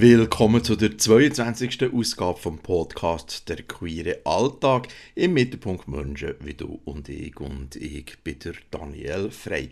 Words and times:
Willkommen 0.00 0.62
zu 0.62 0.76
der 0.76 0.96
22. 0.96 1.92
Ausgabe 1.92 2.38
vom 2.38 2.58
Podcast 2.60 3.48
Der 3.48 3.56
queere 3.56 4.18
Alltag. 4.22 4.86
Im 5.16 5.32
Mittelpunkt 5.32 5.88
Menschen 5.88 6.34
wie 6.38 6.54
du 6.54 6.78
und 6.84 7.08
ich. 7.08 7.40
Und 7.40 7.74
ich 7.74 8.16
bin 8.22 8.38
der 8.38 8.52
Daniel 8.70 9.32
Frey. 9.32 9.70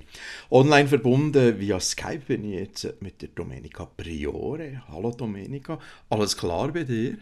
Online 0.50 0.88
verbunden 0.88 1.60
via 1.60 1.78
Skype 1.78 2.23
bin 2.27 2.42
ich 2.42 2.59
jetzt 2.59 3.00
mit 3.00 3.23
der 3.23 3.28
Domenica 3.36 3.86
Priore. 3.96 4.82
Hallo 4.88 5.12
Domenica, 5.12 5.78
alles 6.10 6.36
klar 6.36 6.72
bei 6.72 6.82
dir? 6.82 7.18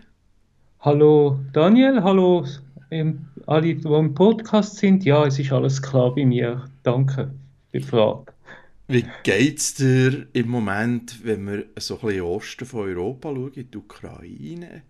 Hallo 0.81 1.41
Daniel, 1.53 2.03
hallo 2.03 2.47
alle, 3.45 3.75
die 3.75 3.87
im 3.87 4.15
Podcast 4.15 4.79
sind. 4.79 5.05
Ja, 5.05 5.27
es 5.27 5.39
ist 5.39 5.53
alles 5.53 5.83
klar 5.83 6.15
bei 6.15 6.25
mir. 6.25 6.71
Danke 6.83 7.35
für 7.71 7.79
die 7.79 7.85
Frage. 7.85 8.34
Wie 8.87 9.07
geht 9.23 9.59
es 9.59 9.75
dir 9.75 10.27
im 10.35 10.49
Moment, 10.49 11.25
wenn 11.25 11.47
wir 11.47 11.65
so 11.79 11.95
ein 12.01 12.07
bisschen 12.07 12.23
Osten 12.23 12.67
von 12.67 12.81
Europa 12.81 13.31
schauen, 13.31 13.53
in 13.55 13.71
die 13.71 13.79
Ukraine? 13.79 14.83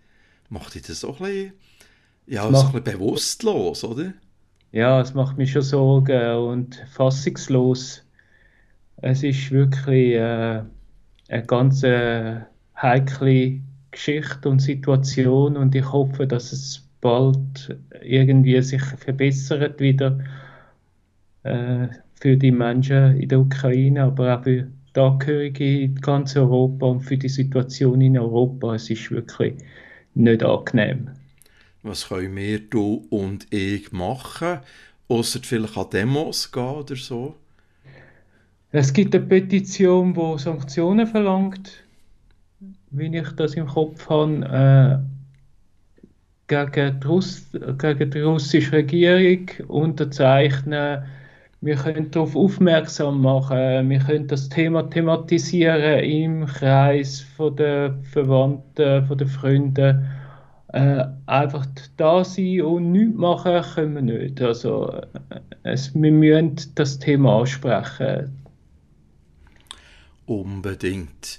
Macht 0.48 0.74
dich 0.74 0.82
das 0.82 1.00
so 1.00 1.12
ein 1.14 1.18
bisschen, 1.18 1.52
ja, 2.26 2.42
so 2.52 2.66
ein 2.66 2.72
bisschen 2.72 2.98
bewusstlos, 2.98 3.84
oder? 3.84 4.14
Ja, 4.72 5.00
es 5.00 5.14
macht 5.14 5.38
mich 5.38 5.52
schon 5.52 5.62
Sorgen 5.62 6.36
und 6.36 6.84
fassungslos. 6.90 8.04
Es 8.96 9.22
ist 9.22 9.50
wirklich 9.52 10.14
äh, 10.14 10.64
eine 11.28 11.46
ganz 11.46 11.82
äh, 11.84 12.40
heikle 12.76 13.60
Geschichte 13.92 14.48
und 14.48 14.58
Situation 14.58 15.56
und 15.56 15.74
ich 15.74 15.92
hoffe, 15.92 16.26
dass 16.26 16.50
es 16.52 16.88
bald 17.00 17.78
irgendwie 18.02 18.60
sich 18.62 18.82
verbessert 18.82 19.78
wieder. 19.78 20.18
Äh, 21.44 21.88
für 22.20 22.36
die 22.36 22.50
Menschen 22.50 23.16
in 23.20 23.28
der 23.28 23.40
Ukraine, 23.40 24.04
aber 24.04 24.38
auch 24.38 24.42
für 24.44 24.68
die 24.94 25.00
Angehörigen 25.00 25.80
in 25.80 25.94
ganz 25.96 26.36
Europa 26.36 26.86
und 26.86 27.00
für 27.00 27.16
die 27.16 27.28
Situation 27.28 28.00
in 28.00 28.18
Europa. 28.18 28.74
Es 28.74 28.90
ist 28.90 29.10
wirklich 29.10 29.54
nicht 30.14 30.42
angenehm. 30.42 31.10
Was 31.82 32.08
können 32.08 32.34
wir, 32.36 32.60
du 32.60 33.06
und 33.10 33.52
ich 33.52 33.92
machen? 33.92 34.60
Außer 35.08 35.40
vielleicht 35.42 35.76
an 35.76 35.90
Demos 35.92 36.50
gehen 36.50 36.62
oder 36.62 36.96
so? 36.96 37.34
Es 38.70 38.92
gibt 38.92 39.14
eine 39.14 39.24
Petition, 39.24 40.14
die 40.14 40.38
Sanktionen 40.38 41.06
verlangt, 41.06 41.84
wie 42.90 43.16
ich 43.16 43.28
das 43.36 43.54
im 43.54 43.66
Kopf 43.66 44.08
habe, 44.08 45.04
äh, 45.06 45.14
gegen, 46.46 47.00
die 47.00 47.06
Russ 47.06 47.46
gegen 47.52 48.10
die 48.10 48.20
russische 48.20 48.72
Regierung 48.72 49.48
unterzeichnen 49.68 51.04
wir 51.64 51.76
können 51.76 52.10
darauf 52.10 52.36
aufmerksam 52.36 53.22
machen, 53.22 53.88
wir 53.88 53.98
können 53.98 54.26
das 54.26 54.50
Thema 54.50 54.82
thematisieren 54.82 56.04
im 56.04 56.46
Kreis 56.46 57.20
von 57.20 57.56
der 57.56 57.98
Verwandten, 58.02 59.06
von 59.06 59.16
den 59.16 59.28
Freunden. 59.28 60.10
Äh, 60.68 61.04
einfach 61.26 61.66
da 61.96 62.24
sein 62.24 62.62
und 62.62 62.92
nichts 62.92 63.16
machen 63.16 63.62
können 63.62 63.94
wir 63.94 64.02
nicht. 64.02 64.42
Also, 64.42 64.92
äh, 64.92 65.40
es, 65.62 65.94
wir 65.94 66.10
müssen 66.10 66.56
das 66.74 66.98
Thema 66.98 67.40
ansprechen. 67.40 68.44
Unbedingt. 70.26 71.38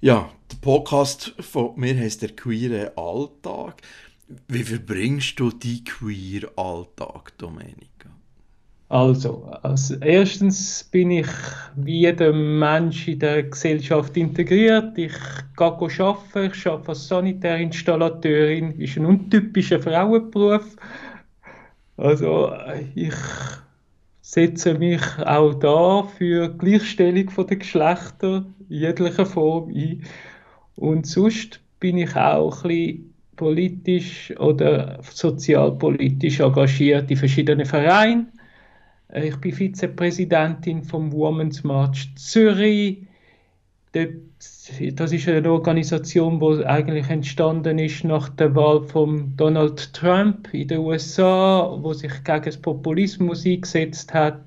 Ja, 0.00 0.30
der 0.52 0.56
Podcast 0.58 1.34
von 1.40 1.72
mir 1.80 1.96
heißt 1.96 2.22
der 2.22 2.36
queere 2.36 2.92
Alltag. 2.96 3.80
Wie 4.48 4.62
verbringst 4.62 5.40
du 5.40 5.50
die 5.50 5.82
queer 5.82 6.50
Alltag, 6.56 7.32
Domenica? 7.38 8.10
Also, 8.90 9.44
als 9.62 9.90
erstens 9.90 10.82
bin 10.82 11.10
ich 11.10 11.26
wie 11.76 12.00
jeder 12.00 12.32
Mensch 12.32 13.06
in 13.06 13.18
der 13.18 13.42
Gesellschaft 13.42 14.16
integriert. 14.16 14.96
Ich 14.96 15.12
gehe 15.58 15.66
arbeiten, 15.66 16.52
ich 16.54 16.66
arbeite 16.66 16.88
als 16.88 17.08
Sanitärinstallateurin, 17.08 18.80
ist 18.80 18.96
ein 18.96 19.04
untypischer 19.04 19.80
Frauenberuf. 19.80 20.74
Also, 21.98 22.50
ich 22.94 23.14
setze 24.22 24.72
mich 24.72 25.02
auch 25.18 25.52
da 25.54 26.04
für 26.16 26.48
Gleichstellung 26.48 27.30
der 27.46 27.56
Geschlechter 27.58 28.46
in 28.70 28.76
jeglicher 28.76 29.26
Form 29.26 29.68
ein. 29.68 30.02
Und 30.76 31.06
sonst 31.06 31.60
bin 31.78 31.98
ich 31.98 32.16
auch 32.16 32.64
ein 32.64 32.68
bisschen 32.68 33.14
politisch 33.36 34.34
oder 34.38 34.98
sozialpolitisch 35.02 36.40
engagiert 36.40 37.10
in 37.10 37.16
verschiedenen 37.18 37.66
Vereinen 37.66 38.32
ich 39.14 39.36
bin 39.36 39.52
Vizepräsidentin 39.52 40.82
vom 40.82 41.12
Women's 41.12 41.64
March 41.64 42.10
Zürich. 42.16 43.06
Das 43.92 45.12
ist 45.12 45.28
eine 45.28 45.50
Organisation, 45.50 46.40
die 46.40 46.66
eigentlich 46.66 47.08
entstanden 47.08 47.78
ist 47.78 48.04
nach 48.04 48.28
der 48.28 48.54
Wahl 48.54 48.82
von 48.82 49.34
Donald 49.36 49.94
Trump 49.94 50.52
in 50.52 50.68
den 50.68 50.80
USA, 50.80 51.74
wo 51.80 51.94
sich 51.94 52.12
gegen 52.22 52.42
den 52.42 52.62
Populismus 52.62 53.46
eingesetzt 53.46 54.12
hat. 54.12 54.40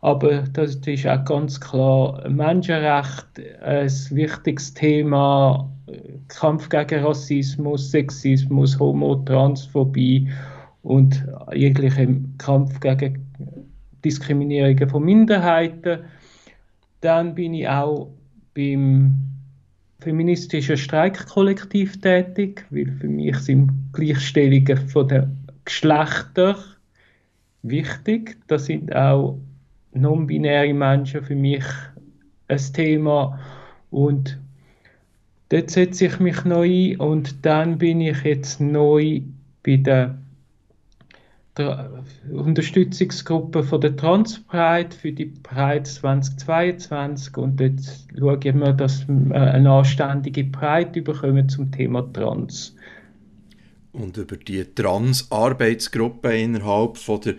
Aber 0.00 0.44
das 0.52 0.76
ist 0.76 1.06
auch 1.06 1.24
ganz 1.24 1.60
klar 1.60 2.26
Menschenrecht, 2.28 3.26
ein 3.62 3.90
wichtiges 4.10 4.72
Thema, 4.72 5.70
Kampf 6.28 6.68
gegen 6.68 7.04
Rassismus, 7.04 7.90
Sexismus, 7.90 8.78
Homo, 8.78 9.16
Transphobie 9.16 10.28
und 10.82 11.22
jeglichen 11.52 12.34
Kampf 12.38 12.80
gegen 12.80 13.27
Diskriminierungen 14.04 14.88
von 14.88 15.04
Minderheiten. 15.04 16.00
Dann 17.00 17.34
bin 17.34 17.54
ich 17.54 17.68
auch 17.68 18.10
beim 18.54 19.14
feministischen 20.00 20.76
Streikkollektiv 20.76 22.00
tätig, 22.00 22.64
weil 22.70 22.90
für 23.00 23.08
mich 23.08 23.36
sind 23.38 23.70
Gleichstellungen 23.92 24.88
von 24.88 25.08
den 25.08 25.36
Geschlechtern 25.64 26.56
wichtig. 27.62 28.36
Das 28.46 28.66
sind 28.66 28.94
auch 28.94 29.38
non-binäre 29.92 30.72
Menschen 30.72 31.22
für 31.22 31.34
mich 31.34 31.64
ein 32.48 32.60
Thema 32.72 33.38
und 33.90 34.38
dort 35.48 35.70
setze 35.70 36.06
ich 36.06 36.20
mich 36.20 36.44
neu 36.44 36.92
ein 36.92 37.00
und 37.00 37.44
dann 37.44 37.78
bin 37.78 38.00
ich 38.00 38.22
jetzt 38.22 38.60
neu 38.60 39.22
bei 39.62 39.76
der 39.76 40.16
Unterstützungsgruppe 42.30 43.62
von 43.62 43.80
der 43.80 43.96
Transpride 43.96 44.94
für 44.94 45.12
die 45.12 45.26
Pride 45.26 45.82
2022 45.84 47.36
und 47.36 47.60
jetzt 47.60 48.08
schauen 48.16 48.60
wir, 48.60 48.72
dass 48.72 49.06
wir 49.08 49.34
eine 49.34 49.70
anständige 49.70 50.44
Pride 50.44 51.02
bekommen 51.02 51.48
zum 51.48 51.70
Thema 51.70 52.02
Trans. 52.12 52.74
Und 53.92 54.16
über 54.16 54.36
die 54.36 54.64
Trans-Arbeitsgruppe 54.64 56.36
innerhalb 56.38 56.98
von 56.98 57.20
der 57.20 57.34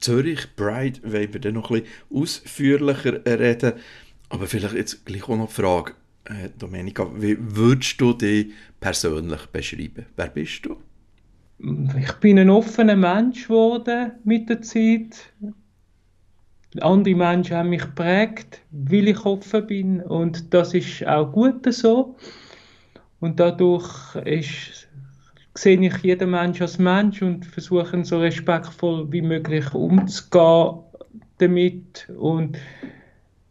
Zürich 0.00 0.56
Pride 0.56 1.00
wollen 1.04 1.32
wir 1.32 1.40
dann 1.40 1.54
noch 1.54 1.70
ein 1.70 1.82
bisschen 1.82 2.22
ausführlicher 2.22 3.24
reden. 3.24 3.74
Aber 4.28 4.46
vielleicht 4.46 4.74
jetzt 4.74 5.06
gleich 5.06 5.28
auch 5.28 5.36
noch 5.36 5.48
die 5.48 5.54
Frage, 5.54 5.92
äh, 6.24 6.48
Domenica, 6.58 7.08
wie 7.16 7.36
würdest 7.38 8.00
du 8.00 8.12
dich 8.12 8.48
persönlich 8.80 9.46
beschreiben? 9.46 10.06
Wer 10.16 10.28
bist 10.28 10.64
du? 10.66 10.76
Ich 11.98 12.12
bin 12.14 12.38
ein 12.38 12.50
offener 12.50 12.96
Mensch 12.96 13.44
geworden 13.44 14.12
mit 14.24 14.48
der 14.48 14.62
Zeit. 14.62 15.32
Andere 16.80 17.14
Menschen 17.14 17.56
haben 17.56 17.68
mich 17.68 17.82
geprägt, 17.82 18.60
weil 18.70 19.08
ich 19.08 19.24
offen 19.24 19.66
bin 19.66 20.00
und 20.00 20.52
das 20.54 20.74
ist 20.74 21.06
auch 21.06 21.30
gut 21.30 21.72
so. 21.72 22.16
Und 23.20 23.38
dadurch 23.38 24.16
ist, 24.24 24.88
sehe 25.54 25.80
ich 25.80 25.96
jeden 25.98 26.30
Mensch 26.30 26.60
als 26.60 26.78
Mensch 26.78 27.22
und 27.22 27.46
versuche 27.46 28.04
so 28.04 28.18
respektvoll 28.18 29.12
wie 29.12 29.22
möglich 29.22 29.72
umzugehen 29.74 30.80
damit 31.38 32.08
und 32.18 32.58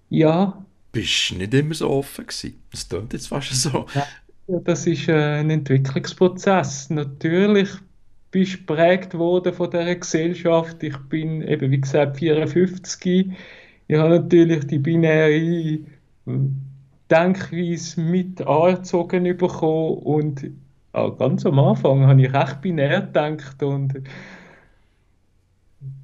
ja. 0.09 0.65
Bist 0.91 1.29
du 1.29 1.35
nicht 1.35 1.53
immer 1.53 1.73
so 1.73 1.89
offen 1.89 2.25
gewesen? 2.25 2.61
Das 2.71 2.89
klingt 2.89 3.13
jetzt 3.13 3.27
fast 3.27 3.53
so. 3.53 3.85
Ja, 3.93 4.59
das 4.59 4.87
ist 4.87 5.07
äh, 5.07 5.39
ein 5.39 5.49
Entwicklungsprozess. 5.49 6.89
Natürlich 6.89 7.69
bist 8.31 8.65
geprägt 8.65 9.13
worden 9.17 9.53
von 9.53 9.69
dieser 9.69 9.95
Gesellschaft. 9.95 10.81
Ich 10.83 10.97
bin 11.09 11.41
eben, 11.41 11.69
wie 11.69 11.81
gesagt, 11.81 12.17
54. 12.17 13.31
Ich 13.87 13.97
habe 13.97 14.09
natürlich 14.09 14.65
die 14.67 14.79
binäre 14.79 15.31
äh, 15.31 15.79
Denkweise 17.09 17.99
mit 17.99 18.41
angezogen 18.41 19.23
bekommen 19.37 19.97
und 19.97 20.49
ganz 20.93 21.45
am 21.45 21.59
Anfang 21.59 22.07
habe 22.07 22.21
ich 22.21 22.33
recht 22.33 22.61
binär 22.61 23.01
gedacht 23.01 23.61
und 23.63 24.01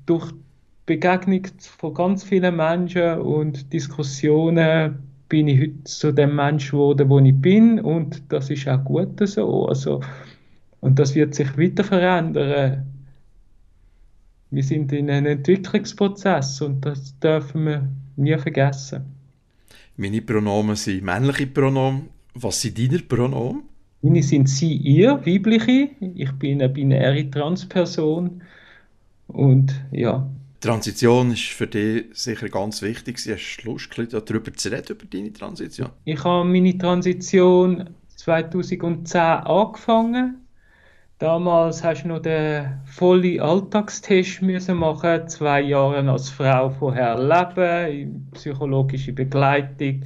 durch 0.06 0.33
Begegnung 0.85 1.45
von 1.59 1.94
ganz 1.94 2.24
vielen 2.24 2.56
Menschen 2.56 3.19
und 3.19 3.71
Diskussionen 3.74 5.00
bin 5.29 5.47
ich 5.47 5.62
heute 5.62 5.83
zu 5.83 6.12
dem 6.13 6.35
Mensch 6.35 6.71
geworden, 6.71 7.09
wo 7.09 7.19
ich 7.19 7.35
bin 7.35 7.79
und 7.79 8.31
das 8.31 8.50
ist 8.50 8.68
auch 8.68 8.83
gut 8.83 9.19
so. 9.27 9.68
Also 9.68 10.01
und 10.81 11.00
das 11.00 11.15
wird 11.15 11.35
sich 11.35 11.57
weiter 11.57 11.83
verändern. 11.83 12.85
Wir 14.50 14.63
sind 14.63 14.91
in 14.94 15.09
einem 15.09 15.25
Entwicklungsprozess 15.25 16.62
und 16.62 16.85
das 16.85 17.19
dürfen 17.19 17.65
wir 17.65 17.89
nie 18.15 18.38
vergessen. 18.38 19.06
Meine 19.97 20.21
Pronomen 20.21 20.75
sind 20.75 21.03
männliche 21.03 21.47
Pronomen 21.47 22.09
Was 22.33 22.62
sind 22.62 22.77
deine 22.77 23.00
Pronomen? 23.00 23.63
Meine 24.01 24.21
sind 24.21 24.47
sie, 24.47 24.74
ihr, 24.74 25.25
weibliche. 25.25 25.89
Ich 26.00 26.31
bin 26.33 26.62
eine 26.62 26.69
binäre 26.69 27.29
Transperson. 27.29 28.41
Und 29.27 29.74
ja. 29.91 30.29
Transition 30.62 31.31
ist 31.31 31.44
für 31.45 31.68
dich 31.68 32.06
sicher 32.13 32.47
ganz 32.50 32.81
wichtig. 32.81 33.18
Hast 33.18 33.57
du 33.63 33.71
Lust, 33.71 33.89
darüber 33.97 34.53
zu 34.53 34.69
reden, 34.69 34.95
über 34.95 35.06
deine 35.06 35.33
Transition? 35.33 35.89
Ich 36.06 36.24
habe 36.24 36.47
meine 36.47 36.77
Transition 36.77 37.89
2010 38.15 39.19
angefangen. 39.19 40.47
Damals 41.19 41.84
hast 41.84 42.04
du 42.04 42.10
noch 42.10 42.22
den 42.22 42.80
vollen 42.86 43.40
Alltagstest 43.40 44.44
müssen 44.44 44.78
machen, 44.78 45.28
zwei 45.28 45.62
Jahre 45.62 46.08
als 46.12 46.30
Frau 46.30 46.69
vorher 46.69 47.18
leben, 47.18 48.30
psychologische 48.36 49.14
Begleitung, 49.14 50.04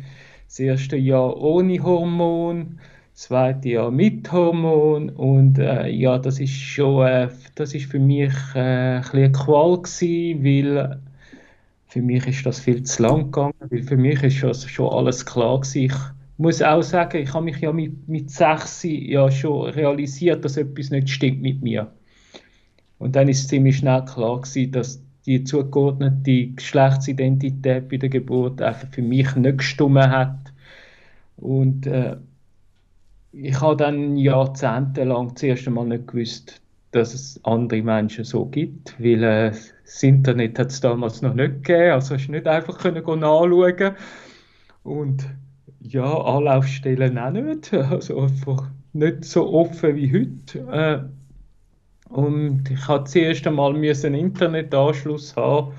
das 0.47 0.59
erste 0.59 0.95
Jahr 0.95 1.35
ohne 1.35 1.83
Hormon, 1.83 2.79
das 3.11 3.23
zweite 3.23 3.67
Jahr 3.71 3.91
mit 3.91 4.31
Hormon 4.31 5.09
und 5.09 5.59
äh, 5.59 5.89
ja, 5.89 6.17
das 6.17 6.39
ist 6.39 6.53
schon, 6.53 7.05
äh, 7.05 7.27
das 7.55 7.73
ist 7.73 7.91
für 7.91 7.99
mich 7.99 8.33
äh, 8.55 8.99
ein 8.99 9.03
eine 9.11 9.31
Qual 9.33 9.81
gewesen, 9.81 10.45
weil 10.45 11.01
für 11.87 12.01
mich 12.01 12.25
ist 12.25 12.45
das 12.45 12.61
viel 12.61 12.83
zu 12.83 13.03
lang 13.03 13.25
gegangen, 13.25 13.53
weil 13.69 13.83
für 13.83 13.97
mich 13.97 14.23
ist 14.23 14.35
schon, 14.35 14.53
schon 14.53 14.93
alles 14.93 15.25
klar 15.25 15.59
gewesen. 15.59 15.91
Muss 16.41 16.61
auch 16.61 16.81
sagen, 16.81 17.17
ich 17.17 17.33
habe 17.33 17.45
mich 17.45 17.59
ja 17.59 17.71
mit, 17.71 18.07
mit 18.07 18.31
sechs 18.31 18.83
ja 18.83 19.29
schon 19.29 19.69
realisiert, 19.69 20.43
dass 20.43 20.57
etwas 20.57 20.89
nicht 20.89 21.09
stimmt 21.09 21.41
mit 21.41 21.61
mir. 21.61 21.91
Und 22.97 23.15
dann 23.15 23.29
ist 23.29 23.49
ziemlich 23.49 23.77
schnell 23.77 24.03
klar 24.05 24.41
gewesen, 24.41 24.71
dass 24.71 25.01
die 25.25 25.43
zugeordnete 25.43 26.47
Geschlechtsidentität 26.47 27.89
bei 27.89 27.97
der 27.97 28.09
Geburt 28.09 28.61
einfach 28.61 28.87
für 28.89 29.01
mich 29.01 29.35
nicht 29.35 29.59
gestimmt 29.59 29.99
hat. 29.99 30.37
Und 31.37 31.85
äh, 31.87 32.17
ich 33.31 33.59
habe 33.61 33.77
dann 33.77 34.17
jahrzehntelang 34.17 35.35
zuerst 35.35 35.67
einmal 35.67 35.85
nicht 35.85 36.07
gewusst, 36.07 36.61
dass 36.91 37.13
es 37.13 37.39
andere 37.43 37.81
Menschen 37.81 38.25
so 38.25 38.45
gibt, 38.45 38.95
weil 38.99 39.23
äh, 39.23 39.51
das 39.85 40.03
Internet 40.03 40.59
hat 40.59 40.71
es 40.71 40.81
damals 40.81 41.21
noch 41.21 41.33
nicht 41.33 41.63
gegeben, 41.63 41.91
also 41.91 42.15
hast 42.15 42.27
du 42.27 42.31
nicht 42.31 42.47
einfach 42.47 42.77
können 42.79 43.03
nachschauen 43.03 43.95
und 44.83 45.25
ja, 45.83 46.21
Anlaufstellen 46.21 47.17
auch 47.17 47.31
nicht. 47.31 47.73
Also 47.73 48.19
einfach 48.19 48.69
nicht 48.93 49.25
so 49.25 49.51
offen 49.51 49.95
wie 49.95 50.11
heute. 50.11 50.59
Äh, 50.71 52.13
und 52.13 52.69
ich 52.69 52.87
hatte 52.87 53.05
zuerst 53.05 53.47
einmal 53.47 53.73
einen 53.75 54.13
Internetanschluss 54.13 55.35
haben 55.35 55.73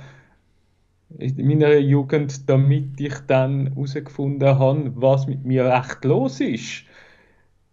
in 1.19 1.46
meiner 1.46 1.76
Jugend, 1.76 2.49
damit 2.49 2.99
ich 2.99 3.14
dann 3.26 3.66
herausgefunden 3.69 4.49
habe, 4.49 4.93
was 4.96 5.26
mit 5.26 5.44
mir 5.44 5.70
echt 5.70 6.04
los 6.04 6.40
ist. 6.40 6.84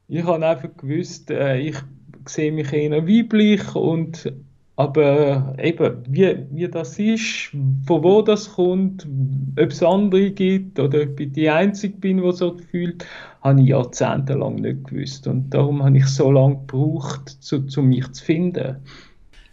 Ich 0.07 0.23
habe 0.23 0.45
einfach 0.45 0.75
gewusst, 0.75 1.31
äh, 1.31 1.57
ich 1.57 1.77
sehe 2.25 2.51
mich 2.51 2.73
eher 2.73 3.07
weiblich 3.07 3.75
und 3.75 4.31
aber 4.79 5.55
eben, 5.61 6.03
wie, 6.07 6.37
wie 6.51 6.69
das 6.69 6.97
ist, 6.97 7.49
von 7.85 8.01
wo 8.01 8.21
das 8.21 8.53
kommt, 8.53 9.05
ob 9.59 9.71
es 9.71 9.83
andere 9.83 10.31
gibt 10.31 10.79
oder 10.79 11.01
ob 11.01 11.19
ich 11.19 11.33
die 11.33 11.49
Einzige 11.49 11.97
bin, 11.97 12.23
die 12.23 12.31
so 12.31 12.57
fühlt, 12.71 13.05
habe 13.41 13.61
ich 13.61 13.67
jahrzehntelang 13.67 14.55
nicht 14.55 14.85
gewusst. 14.85 15.27
Und 15.27 15.49
darum 15.49 15.83
habe 15.83 15.97
ich 15.97 16.05
so 16.05 16.31
lange 16.31 16.59
gebraucht, 16.59 17.27
zu, 17.41 17.63
zu 17.67 17.81
mich 17.81 18.09
zu 18.13 18.23
finden. 18.23 18.77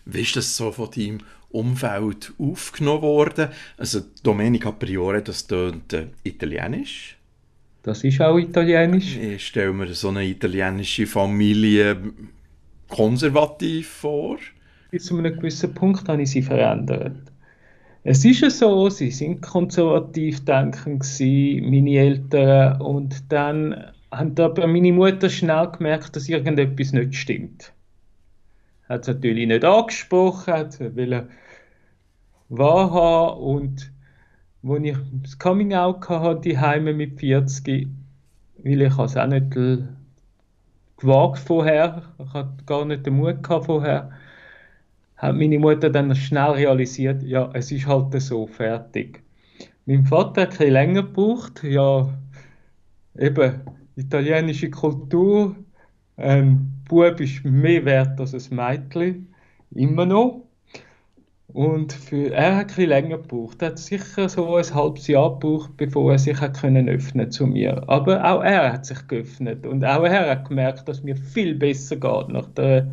Wie 0.05 0.21
ist 0.21 0.37
das 0.37 0.57
so 0.57 0.71
von 0.71 0.91
deinem 0.95 1.19
Umfeld 1.51 2.33
aufgenommen 2.39 3.03
worden? 3.03 3.49
Also 3.79 4.03
Domenica 4.23 4.71
Priore, 4.71 5.23
das 5.23 5.45
tönt 5.45 5.93
äh, 5.93 6.07
italienisch. 6.23 7.17
Das 7.83 8.05
ist 8.05 8.21
auch 8.21 8.39
italienisch. 8.39 9.17
Ich 9.17 9.49
stelle 9.49 9.73
mir 9.73 9.93
so 9.93 10.11
eine 10.11 10.25
italienische 10.25 11.09
Familie 11.09 11.97
konservativ 12.89 13.89
vor 13.89 14.39
bis 14.91 15.07
zu 15.07 15.19
einem 15.19 15.37
gewissen 15.37 15.75
Punkt 15.75 16.09
habe 16.09 16.23
ich 16.23 16.31
sie 16.31 16.43
verändert. 16.43 17.17
Es 18.05 18.25
ist 18.25 18.41
ja 18.41 18.51
so, 18.51 18.89
sie 18.89 19.11
sind 19.11 19.43
konservativ 19.43 20.45
denken 20.45 21.01
meine 21.69 21.91
Eltern, 21.91 22.81
und 22.81 23.33
dann 23.33 23.93
hat 24.13 24.39
aber 24.39 24.67
meine 24.69 24.93
Mutter 24.93 25.29
schnell 25.29 25.69
gemerkt, 25.73 26.15
dass 26.15 26.29
irgendetwas 26.29 26.93
nicht 26.93 27.17
stimmt. 27.17 27.73
Hat 28.89 29.03
es 29.03 29.09
natürlich 29.09 29.49
nicht 29.49 29.65
angesprochen, 29.65 30.55
hat 30.55 30.79
wollte 30.79 31.29
wahrhaben 32.49 33.41
und 33.41 33.93
als 34.63 34.85
ich 34.85 34.97
das 35.23 35.39
Coming 35.39 35.75
Out 35.75 36.09
hatte, 36.09 36.41
die 36.41 36.59
Heime 36.59 36.93
mit 36.93 37.19
40, 37.19 37.89
weil 38.63 38.83
ich 38.83 38.99
es 38.99 39.17
auch 39.17 39.27
nicht 39.27 39.51
gewagt 40.97 41.39
vorher, 41.39 42.03
ich 42.25 42.33
hatte 42.33 42.65
gar 42.67 42.85
nicht 42.85 43.05
den 43.05 43.17
Mut 43.17 43.45
vorher, 43.47 44.11
hat 45.17 45.35
meine 45.35 45.59
Mutter 45.59 45.91
dann 45.91 46.15
schnell 46.15 46.53
realisiert, 46.53 47.23
ja, 47.23 47.51
es 47.55 47.73
ist 47.73 47.87
halt 47.87 48.21
so 48.21 48.47
fertig. 48.47 49.23
Mein 49.87 50.05
Vater 50.05 50.43
hat 50.43 50.61
ein 50.61 50.73
länger 50.73 51.03
gebraucht, 51.05 51.63
ja, 51.63 52.09
eben, 53.19 53.61
italienische 53.97 54.71
Kultur, 54.71 55.57
ein 56.17 56.83
Bub 56.89 57.21
ist 57.21 57.45
mehr 57.45 57.85
wert 57.85 58.19
als 58.21 58.35
ein 58.35 58.57
Mädchen, 58.57 59.35
immer 59.71 60.07
noch. 60.07 60.43
Und 61.49 61.93
für, 61.93 62.33
er 62.33 62.57
hat 62.57 62.79
ein 62.79 62.89
länger 62.89 63.19
gebraucht. 63.19 63.63
Er 63.63 63.69
hat 63.69 63.79
sicher 63.79 64.29
so 64.29 64.57
ein 64.57 64.75
halbes 64.75 65.07
Jahr 65.07 65.39
gebraucht, 65.39 65.77
bevor 65.77 66.13
er 66.13 66.19
sich 66.19 66.39
hat 66.39 66.61
können 66.61 66.89
öffnen 66.89 67.31
zu 67.31 67.47
mir. 67.47 67.89
Aber 67.89 68.23
auch 68.25 68.43
er 68.43 68.73
hat 68.73 68.85
sich 68.85 69.07
geöffnet 69.09 69.67
und 69.67 69.85
auch 69.85 70.05
er 70.05 70.31
hat 70.31 70.49
gemerkt, 70.49 70.87
dass 70.89 71.03
mir 71.03 71.17
viel 71.17 71.55
besser 71.55 71.97
geht 71.97 72.29
nach 72.29 72.49
der 72.49 72.89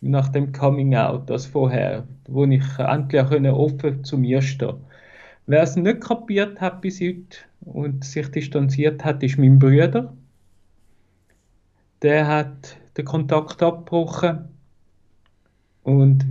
nach 0.00 0.28
dem 0.28 0.52
Coming 0.52 0.94
Out 0.94 1.30
als 1.30 1.46
vorher, 1.46 2.04
wo 2.26 2.44
ich 2.44 2.78
endlich 2.78 3.52
offen 3.52 4.04
zu 4.04 4.16
mir 4.18 4.40
stehen 4.42 4.76
Wer 5.46 5.62
es 5.62 5.74
nicht 5.74 6.00
kapiert 6.00 6.60
hat 6.60 6.80
bis 6.80 7.00
heute 7.00 7.38
und 7.62 8.04
sich 8.04 8.30
distanziert 8.30 9.04
hat, 9.04 9.20
ist 9.22 9.36
mein 9.36 9.58
Bruder. 9.58 10.14
Der 12.02 12.26
hat 12.28 12.76
den 12.96 13.04
Kontakt 13.04 13.60
abgebrochen 13.60 14.48
und 15.82 16.24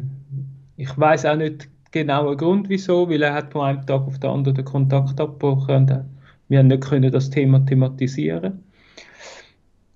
ich 0.77 0.97
weiß 0.97 1.25
auch 1.25 1.35
nicht 1.35 1.67
genau 1.91 2.29
den 2.29 2.37
Grund, 2.37 2.69
wieso, 2.69 3.09
weil 3.09 3.21
er 3.21 3.33
hat 3.33 3.51
von 3.51 3.65
einem 3.65 3.85
Tag 3.85 4.03
auf 4.03 4.19
den 4.19 4.29
anderen 4.29 4.55
den 4.55 4.65
Kontakt 4.65 5.19
abgebrochen 5.19 5.75
und 5.75 6.05
wir 6.47 6.59
haben 6.59 6.67
nicht 6.67 6.83
können 6.83 7.11
das 7.11 7.29
Thema 7.29 7.65
thematisieren. 7.65 8.63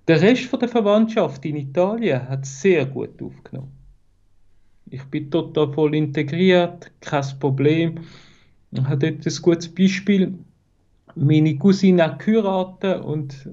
Der 0.07 0.21
Rest 0.21 0.45
von 0.45 0.59
der 0.59 0.67
Verwandtschaft 0.67 1.45
in 1.45 1.55
Italien 1.55 2.27
hat 2.27 2.45
sehr 2.45 2.85
gut 2.85 3.21
aufgenommen. 3.21 3.71
Ich 4.89 5.03
bin 5.05 5.31
total 5.31 5.71
voll 5.71 5.95
integriert, 5.95 6.91
kein 6.99 7.25
Problem. 7.39 7.99
Ich 8.71 8.83
habe 8.83 8.97
dort 9.11 9.25
ein 9.25 9.41
gutes 9.41 9.73
Beispiel. 9.73 10.37
Meine 11.15 11.57
Cousine 11.57 12.03
hat 12.03 12.19
geheiratet 12.19 13.03
und 13.03 13.49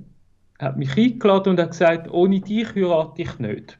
hat 0.58 0.76
mich 0.76 0.96
eingeladen 0.96 1.50
und 1.50 1.60
hat 1.60 1.70
gesagt, 1.70 2.10
ohne 2.10 2.40
dich 2.40 2.74
heirate 2.74 3.22
ich 3.22 3.38
nicht. 3.38 3.78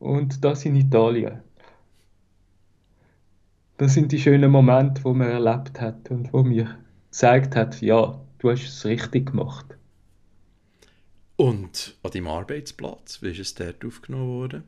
Und 0.00 0.44
das 0.44 0.64
in 0.64 0.76
Italien. 0.76 1.40
Das 3.76 3.94
sind 3.94 4.12
die 4.12 4.18
schönen 4.18 4.50
Momente, 4.50 5.04
wo 5.04 5.14
man 5.14 5.28
erlebt 5.28 5.80
hat 5.80 6.10
und 6.10 6.32
wo 6.32 6.42
mir 6.42 6.76
gezeigt 7.10 7.54
hat, 7.54 7.80
ja, 7.80 8.20
du 8.40 8.50
hast 8.50 8.66
es 8.66 8.84
richtig 8.84 9.30
gemacht. 9.30 9.66
Und 11.36 11.96
an 12.02 12.10
deinem 12.10 12.28
Arbeitsplatz, 12.28 13.22
wie 13.22 13.30
ist 13.30 13.38
es 13.38 13.54
dort 13.54 13.84
aufgenommen 13.84 14.28
worden? 14.28 14.64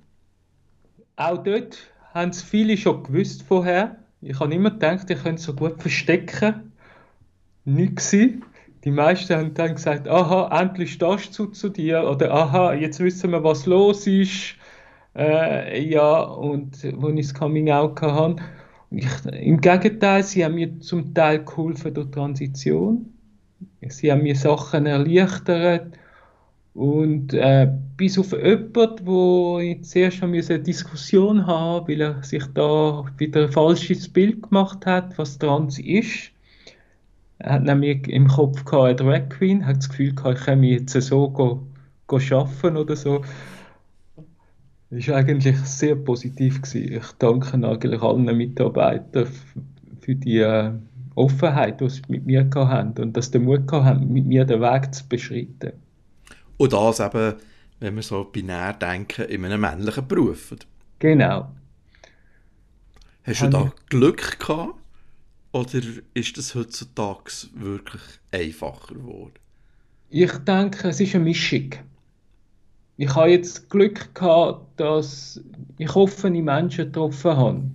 Auch 1.16 1.42
dort 1.42 1.78
haben 2.14 2.30
es 2.30 2.42
viele 2.42 2.76
schon 2.76 3.02
gewusst 3.02 3.42
vorher. 3.42 3.96
Ich 4.22 4.38
habe 4.40 4.54
immer 4.54 4.70
gedacht, 4.70 5.10
ich 5.10 5.22
könnte 5.22 5.42
so 5.42 5.54
gut 5.54 5.80
verstecken. 5.80 6.72
Nicht 7.64 7.96
gewesen. 7.96 8.44
Die 8.84 8.90
meisten 8.90 9.36
haben 9.36 9.54
dann 9.54 9.74
gesagt, 9.74 10.08
aha, 10.08 10.60
endlich 10.60 10.94
stehst 10.94 11.38
du 11.38 11.46
zu, 11.46 11.68
dir. 11.68 12.08
Oder 12.08 12.32
aha, 12.32 12.72
jetzt 12.74 13.00
wissen 13.00 13.30
wir, 13.30 13.44
was 13.44 13.66
los 13.66 14.06
ist. 14.06 14.54
Äh, 15.14 15.86
ja, 15.86 16.22
und 16.22 16.82
wo 17.00 17.10
ich 17.10 17.26
das 17.26 17.34
Coming 17.34 17.70
Out 17.70 18.00
hatte. 18.00 18.42
Ich, 18.90 19.24
Im 19.26 19.60
Gegenteil, 19.60 20.22
sie 20.22 20.44
haben 20.44 20.54
mir 20.54 20.80
zum 20.80 21.14
Teil 21.14 21.44
geholfen 21.44 21.94
durch 21.94 22.10
Transition. 22.10 23.11
Sie 23.88 24.10
haben 24.10 24.22
mir 24.22 24.36
Sachen 24.36 24.86
erleichtert. 24.86 25.98
Und 26.74 27.34
äh, 27.34 27.70
bis 27.96 28.18
auf 28.18 28.32
jemanden, 28.32 29.06
wo 29.06 29.58
ich 29.58 29.84
zuerst 29.84 30.22
eine 30.22 30.40
Diskussion 30.40 31.46
haben 31.46 31.86
weil 31.86 32.00
er 32.00 32.22
sich 32.22 32.44
da 32.54 33.04
wieder 33.18 33.42
ein 33.42 33.52
falsches 33.52 34.08
Bild 34.08 34.42
gemacht 34.42 34.86
hat, 34.86 35.18
was 35.18 35.38
trans 35.38 35.78
ist. 35.78 36.30
Er 37.38 37.54
hat 37.54 37.64
nämlich 37.64 38.08
im 38.08 38.28
Kopf 38.28 38.64
gehabt, 38.64 39.00
eine 39.00 39.10
Drag 39.10 39.28
Queen, 39.28 39.66
hat 39.66 39.78
das 39.78 39.90
Gefühl 39.90 40.14
gehabt, 40.14 40.38
ich 40.38 40.44
kann 40.46 40.62
jetzt 40.62 40.92
so 40.92 41.28
go, 41.28 41.62
go 42.06 42.16
arbeiten 42.30 42.76
oder 42.76 42.96
so. 42.96 43.22
Das 44.90 45.08
war 45.08 45.16
eigentlich 45.16 45.56
sehr 45.58 45.96
positiv. 45.96 46.62
Gewesen. 46.62 46.92
Ich 46.92 47.12
danke 47.18 47.54
eigentlich 47.54 48.02
allen 48.02 48.36
Mitarbeitern 48.36 49.26
für 50.00 50.14
die 50.14 50.38
äh, 50.38 50.72
Offenheit, 51.14 51.80
die 51.80 51.88
sie 51.88 52.02
mit 52.08 52.26
mir 52.26 52.48
hatten 52.54 53.02
und 53.02 53.16
dass 53.16 53.26
sie 53.26 53.32
den 53.32 53.44
Mut 53.44 53.70
hatten, 53.70 54.12
mit 54.12 54.26
mir 54.26 54.44
den 54.44 54.60
Weg 54.60 54.94
zu 54.94 55.06
beschreiten. 55.08 55.72
Und 56.56 56.72
das 56.72 57.00
eben, 57.00 57.34
wenn 57.80 57.96
wir 57.96 58.02
so 58.02 58.24
binär 58.24 58.72
denken, 58.74 59.26
in 59.26 59.44
einem 59.44 59.60
männlichen 59.60 60.06
Beruf. 60.06 60.54
Genau. 60.98 61.50
Hast 63.24 63.42
du 63.42 63.48
da 63.48 63.72
Glück 63.88 64.38
gehabt? 64.38 64.74
Oder 65.52 65.80
ist 66.14 66.38
das 66.38 66.54
heutzutage 66.54 67.30
wirklich 67.54 68.02
einfacher 68.30 68.94
geworden? 68.94 69.34
Ich 70.08 70.32
denke, 70.38 70.88
es 70.88 71.00
ist 71.00 71.14
eine 71.14 71.24
Mischung. 71.24 71.70
Ich 72.96 73.14
habe 73.14 73.30
jetzt 73.30 73.68
Glück 73.70 74.14
gehabt, 74.14 74.80
dass 74.80 75.40
ich 75.78 75.94
offene 75.94 76.42
Menschen 76.42 76.86
getroffen 76.86 77.36
habe. 77.36 77.70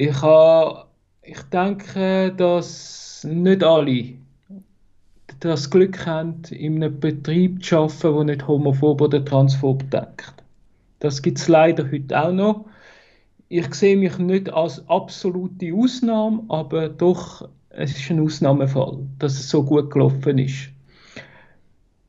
Ich, 0.00 0.22
habe, 0.22 0.86
ich 1.22 1.42
denke, 1.52 2.32
dass 2.34 3.26
nicht 3.28 3.62
alle 3.62 4.14
das 5.40 5.68
Glück 5.68 6.06
haben, 6.06 6.40
in 6.50 6.76
einem 6.76 6.98
Betrieb 6.98 7.62
zu 7.62 7.76
arbeiten, 7.76 8.14
der 8.14 8.24
nicht 8.24 8.48
homophob 8.48 9.02
oder 9.02 9.22
transphob 9.22 9.90
denkt. 9.90 10.32
Das 11.00 11.20
gibt 11.20 11.38
es 11.38 11.48
leider 11.48 11.90
heute 11.90 12.18
auch 12.18 12.32
noch. 12.32 12.64
Ich 13.50 13.74
sehe 13.74 13.96
mich 13.96 14.16
nicht 14.18 14.50
als 14.50 14.88
absolute 14.88 15.74
Ausnahme, 15.74 16.44
aber 16.48 16.88
doch, 16.88 17.46
es 17.68 17.90
ist 17.90 18.10
ein 18.10 18.20
Ausnahmefall, 18.20 19.00
dass 19.18 19.34
es 19.34 19.50
so 19.50 19.62
gut 19.62 19.90
gelaufen 19.90 20.38
ist. 20.38 20.70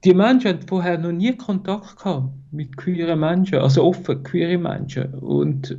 Die 0.06 0.14
Menschen 0.14 0.52
hatten 0.52 0.68
vorher 0.68 0.98
noch 0.98 1.12
nie 1.12 1.36
Kontakt 1.36 1.98
gehabt 1.98 2.30
mit 2.52 2.78
queeren 2.78 3.20
Menschen, 3.20 3.60
also 3.60 3.84
offen 3.84 4.24
queere 4.24 4.58
Menschen. 4.58 5.14
Und 5.16 5.78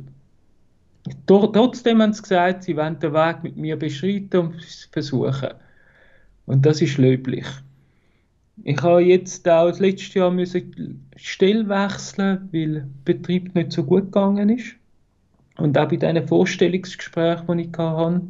trotzdem 1.27 2.01
haben 2.01 2.13
sie 2.13 2.21
gesagt, 2.21 2.63
sie 2.63 2.77
wollen 2.77 2.99
den 2.99 3.13
Weg 3.13 3.43
mit 3.43 3.57
mir 3.57 3.77
beschreiten 3.77 4.37
und 4.37 4.89
versuchen. 4.91 5.49
Und 6.45 6.65
das 6.65 6.81
ist 6.81 6.97
löblich. 6.97 7.45
Ich 8.63 8.81
habe 8.81 9.01
jetzt 9.01 9.47
auch 9.49 9.69
das 9.69 9.79
letzte 9.79 10.19
Jahr 10.19 10.31
müssen 10.31 11.09
Stelle 11.15 11.67
wechseln, 11.67 12.49
weil 12.51 12.73
der 12.73 12.87
Betrieb 13.03 13.55
nicht 13.55 13.71
so 13.71 13.83
gut 13.83 14.05
gegangen 14.05 14.49
ist. 14.49 14.75
Und 15.57 15.77
auch 15.77 15.87
bei 15.87 15.97
diesen 15.97 16.27
Vorstellungsgesprächen, 16.27 17.57
die 17.57 17.63
ich 17.63 17.77
hatte, 17.77 18.21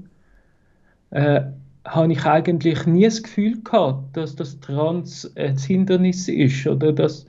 äh, 1.12 1.42
habe 1.86 2.14
ich 2.14 2.26
eigentlich 2.26 2.86
nie 2.86 3.04
das 3.04 3.24
Gefühl 3.24 3.62
gehabt, 3.62 4.16
dass 4.16 4.36
das 4.36 4.60
Trans 4.60 5.32
ein 5.36 5.58
Hindernis 5.58 6.28
ist 6.28 6.66
oder 6.66 6.94
dass 6.94 7.26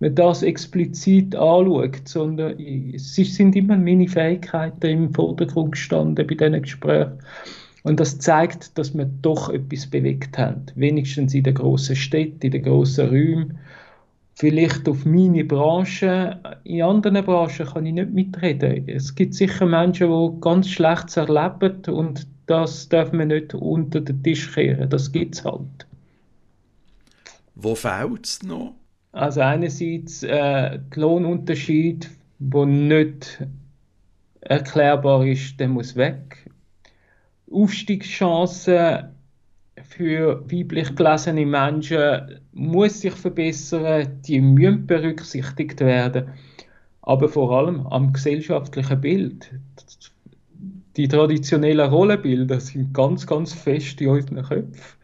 man 0.00 0.14
das 0.14 0.42
explizit 0.42 1.36
anschaut, 1.36 2.08
sondern 2.08 2.58
es 2.58 3.14
sind 3.14 3.54
immer 3.54 3.76
meine 3.76 4.08
Fähigkeiten 4.08 4.86
im 4.86 5.14
Vordergrund 5.14 5.72
gestanden 5.72 6.26
bei 6.26 6.34
diesen 6.34 6.62
Gesprächen. 6.62 7.18
Und 7.82 8.00
das 8.00 8.18
zeigt, 8.18 8.76
dass 8.76 8.96
wir 8.96 9.08
doch 9.22 9.50
etwas 9.50 9.86
bewegt 9.86 10.36
haben. 10.36 10.66
Wenigstens 10.74 11.34
in 11.34 11.44
den 11.44 11.54
grossen 11.54 11.96
Städten, 11.96 12.46
in 12.46 12.52
den 12.52 12.62
grossen 12.62 13.08
Räumen. 13.08 13.58
Vielleicht 14.34 14.88
auf 14.88 15.04
meine 15.04 15.44
Branche. 15.44 16.38
In 16.64 16.82
anderen 16.82 17.24
Branchen 17.24 17.66
kann 17.66 17.86
ich 17.86 17.92
nicht 17.92 18.10
mitreden. 18.10 18.84
Es 18.86 19.14
gibt 19.14 19.34
sicher 19.34 19.66
Menschen, 19.66 20.08
die 20.08 20.40
ganz 20.40 20.68
schlecht 20.68 21.14
erleben 21.16 21.82
und 21.88 22.26
das 22.46 22.88
darf 22.88 23.12
man 23.12 23.28
nicht 23.28 23.54
unter 23.54 24.00
den 24.00 24.22
Tisch 24.22 24.52
kehren. 24.52 24.88
Das 24.88 25.12
gibt 25.12 25.36
es 25.36 25.44
halt. 25.44 25.86
Wo 27.54 27.74
fehlt 27.74 28.26
es 28.26 28.42
noch? 28.42 28.74
Also 29.12 29.40
einerseits 29.40 30.22
äh, 30.22 30.78
der 30.78 30.82
Lohnunterschied, 30.94 32.10
der 32.38 32.66
nicht 32.66 33.44
erklärbar 34.40 35.26
ist, 35.26 35.58
der 35.58 35.68
muss 35.68 35.96
weg. 35.96 36.50
Aufstiegschancen 37.50 39.10
für 39.82 40.44
weiblich 40.50 40.94
gelesene 40.94 41.44
Menschen 41.44 42.40
muss 42.52 43.00
sich 43.00 43.14
verbessern, 43.14 44.20
die 44.26 44.40
müssen 44.40 44.86
berücksichtigt 44.86 45.80
werden. 45.80 46.30
Aber 47.02 47.28
vor 47.28 47.50
allem 47.50 47.86
am 47.88 48.12
gesellschaftlichen 48.12 49.00
Bild. 49.00 49.50
Die 50.96 51.08
traditionellen 51.08 51.90
Rollenbilder 51.90 52.60
sind 52.60 52.92
ganz, 52.94 53.26
ganz 53.26 53.52
fest 53.52 54.00
in 54.00 54.08
unseren 54.08 54.42
Köpfen. 54.42 54.96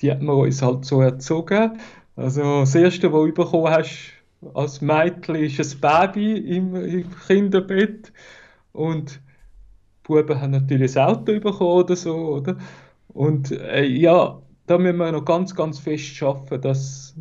Die 0.00 0.10
hat 0.10 0.20
man 0.20 0.36
uns 0.36 0.60
halt 0.60 0.84
so 0.84 1.00
erzogen. 1.00 1.78
Also 2.16 2.60
das 2.60 2.74
Erste, 2.74 3.12
was 3.12 3.26
du 3.26 3.32
bekommen 3.32 3.68
hast 3.68 4.12
als 4.54 4.80
Mädchen, 4.80 5.36
ist 5.36 5.84
ein 5.84 6.12
Baby 6.12 6.56
im, 6.56 6.74
im 6.74 7.06
Kinderbett. 7.26 8.12
Und 8.72 9.20
Buben 10.02 10.40
haben 10.40 10.52
natürlich 10.52 10.96
ein 10.98 11.08
Auto 11.08 11.38
bekommen 11.38 11.84
oder 11.84 11.96
so, 11.96 12.16
oder? 12.16 12.56
Und 13.08 13.50
äh, 13.50 13.84
ja, 13.84 14.40
da 14.66 14.78
müssen 14.78 14.96
wir 14.98 15.12
noch 15.12 15.24
ganz, 15.24 15.54
ganz 15.54 15.78
fest 15.78 16.04
schaffen, 16.04 16.60
dass 16.60 17.14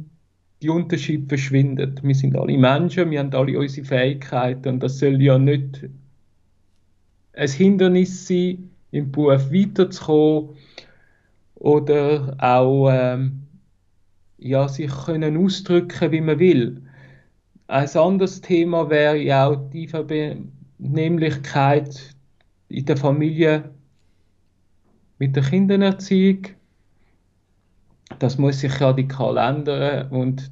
die 0.62 0.70
Unterschiede 0.70 1.28
verschwinden. 1.28 2.00
Wir 2.02 2.16
sind 2.16 2.38
alle 2.38 2.58
Menschen, 2.58 3.12
wir 3.12 3.20
haben 3.20 3.34
alle 3.34 3.60
unsere 3.60 3.86
Fähigkeiten 3.86 4.70
und 4.70 4.80
das 4.84 5.00
soll 5.00 5.22
ja 5.22 5.38
nicht 5.38 5.90
ein 7.34 7.50
Hindernis 7.50 8.28
sein, 8.28 8.70
im 8.92 9.12
Beruf 9.12 9.52
weiterzukommen 9.52 10.56
oder 11.56 12.36
auch 12.40 12.90
ähm, 12.92 13.45
ja, 14.38 14.68
sich 14.68 14.92
können 15.06 15.38
ausdrücken, 15.38 16.12
wie 16.12 16.22
man 16.22 16.40
will. 16.40 16.82
Ein 17.68 17.90
anderes 17.96 18.42
Thema 18.42 18.90
wäre 18.90 19.18
ja 19.18 19.48
auch 19.48 19.70
die 19.72 19.88
Vernehmlichkeit 19.88 22.16
in 22.70 22.86
der 22.86 22.98
Familie 22.98 23.70
mit 25.18 25.36
der 25.36 25.44
Kindererziehung. 25.44 26.48
Das 28.20 28.38
muss 28.38 28.60
sich 28.60 28.80
radikal 28.80 29.38
ändern 29.38 30.12
und 30.12 30.52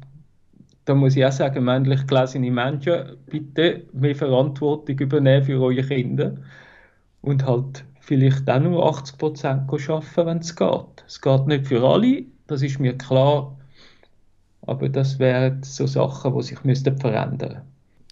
da 0.86 0.96
muss 0.96 1.16
ich 1.16 1.26
auch 1.26 1.32
sagen, 1.32 1.64
männlich 1.64 2.06
gelesene 2.08 2.52
Menschen, 2.52 3.16
bitte 3.28 3.86
mehr 3.94 4.16
Verantwortung 4.16 5.00
übernehmen 5.00 5.46
für 5.46 5.62
eure 5.62 5.84
Kinder 5.84 6.36
und 7.22 7.46
halt 7.46 7.86
vielleicht 8.02 8.50
auch 8.50 8.60
nur 8.60 8.86
80 8.86 9.18
Prozent 9.18 9.70
arbeiten, 9.70 10.26
wenn 10.26 10.40
es 10.40 10.54
geht. 10.56 11.04
Es 11.08 11.22
geht 11.22 11.48
nicht 11.48 11.68
für 11.68 11.88
alle, 11.88 12.26
das 12.48 12.64
ist 12.64 12.80
mir 12.80 12.98
klar, 12.98 13.56
aber 14.66 14.90
das 14.90 15.20
wären 15.20 15.64
so 15.64 15.88
Sachen, 15.88 16.36
die 16.36 16.44
sich 16.44 16.60
verändern 16.60 16.96
müssten. 17.00 17.62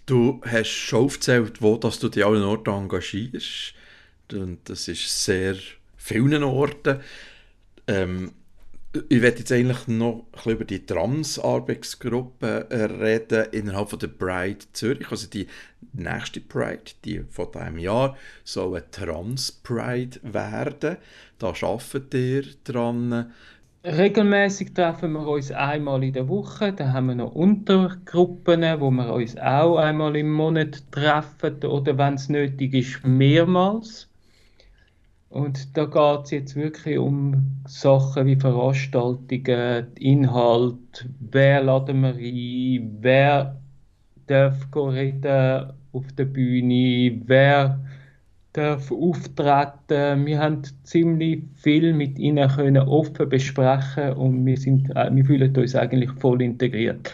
Du 0.06 0.42
hast 0.46 0.68
schon 0.68 1.06
aufgezählt, 1.06 1.62
wo 1.62 1.78
dass 1.78 2.00
du 2.00 2.10
dich 2.10 2.26
an 2.26 2.34
allen 2.34 2.44
Orten 2.44 2.72
engagierst. 2.72 3.74
Und 4.32 4.60
das 4.66 4.88
ist 4.88 5.24
sehr 5.24 5.56
vielen 5.96 6.44
Orten. 6.44 7.00
Ähm, 7.88 8.32
ich 9.08 9.22
werde 9.22 9.40
jetzt 9.40 9.52
eigentlich 9.54 9.88
noch 9.88 10.26
ein 10.46 10.52
über 10.52 10.66
die 10.66 10.86
Trans-Arbeitsgruppe 10.86 12.68
reden 13.00 13.46
innerhalb 13.54 13.90
von 13.90 14.00
der 14.00 14.08
Pride 14.10 14.66
Zürich. 14.74 15.10
Also 15.12 15.28
die 15.28 15.48
nächste 15.94 16.42
Pride, 16.42 16.92
die 17.06 17.24
von 17.30 17.52
diesem 17.54 17.78
Jahr, 17.78 18.18
soll 18.44 18.76
eine 18.76 18.92
Trans-Pride 18.92 20.20
werden. 20.24 20.98
Da 21.40 21.54
arbeitet 21.62 22.14
ihr 22.14 22.44
dran. 22.66 23.32
Regelmäßig 23.84 24.76
treffen 24.76 25.14
wir 25.14 25.28
uns 25.28 25.52
einmal 25.52 26.04
in 26.04 26.14
der 26.14 26.28
Woche. 26.28 26.72
Dann 26.72 26.94
haben 26.94 27.08
wir 27.08 27.16
noch 27.16 27.34
Untergruppen, 27.34 28.62
wo 28.80 28.92
wir 28.92 29.12
uns 29.12 29.36
auch 29.38 29.78
einmal 29.78 30.16
im 30.16 30.32
Monat 30.32 30.84
treffen 30.92 31.64
oder 31.66 31.98
wenn 31.98 32.14
es 32.14 32.30
nötig 32.30 32.76
ist, 32.76 33.04
mehrmals. 33.04 34.08
Und 35.30 35.76
da 35.76 35.86
geht 35.86 36.26
es 36.26 36.32
jetzt 36.32 36.56
wirklich 36.56 37.00
um 37.00 37.64
Sachen 37.66 38.28
wie 38.28 38.36
Veranstaltungen, 38.36 39.88
Inhalt, 39.96 41.10
wer 41.20 41.64
laden 41.64 42.02
wir 42.02 42.14
ein, 42.14 42.98
wer 43.00 43.62
darf 44.28 44.68
reden 44.76 45.74
auf 45.92 46.06
der 46.18 46.26
Bühne, 46.26 47.20
wer 47.26 47.80
auftreten. 48.58 50.26
Wir 50.26 50.40
haben 50.40 50.62
ziemlich 50.84 51.44
viel 51.56 51.94
mit 51.94 52.20
ihnen 52.20 52.50
können 52.50 52.88
offen 52.88 53.30
besprechen 53.30 54.14
und 54.14 54.46
wir, 54.46 54.58
sind, 54.58 54.90
äh, 54.96 55.10
wir 55.14 55.26
fühlen 55.26 55.56
uns 55.56 55.76
eigentlich 55.76 56.12
voll 56.12 56.42
integriert. 56.42 57.14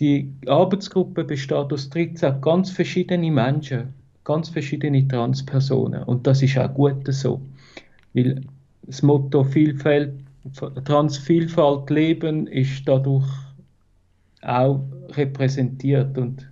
Die 0.00 0.32
Arbeitsgruppe 0.46 1.24
besteht 1.24 1.72
aus 1.72 1.90
13 1.90 2.40
ganz 2.40 2.70
verschiedenen 2.70 3.34
Menschen 3.34 3.94
ganz 4.24 4.48
verschiedene 4.48 5.06
Transpersonen. 5.06 6.02
Und 6.02 6.26
das 6.26 6.42
ist 6.42 6.58
auch 6.58 6.72
gut 6.72 7.06
so. 7.12 7.40
Weil 8.14 8.40
das 8.82 9.02
Motto 9.02 9.44
Vielfalt, 9.44 10.14
Transvielfalt 10.84 11.90
leben 11.90 12.46
ist 12.46 12.86
dadurch 12.86 13.26
auch 14.42 14.80
repräsentiert 15.10 16.18
und 16.18 16.50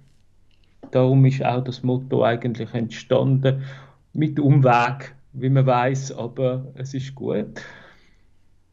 darum 0.92 1.25
ist 1.26 1.45
auch 1.45 1.62
das 1.64 1.83
Motto 1.83 2.25
eigentlich 2.25 2.73
entstanden 2.73 3.62
mit 4.14 4.38
Umweg, 4.38 5.14
wie 5.33 5.49
man 5.49 5.66
weiß, 5.66 6.12
aber 6.12 6.66
es 6.75 6.95
ist 6.95 7.14
gut. 7.14 7.62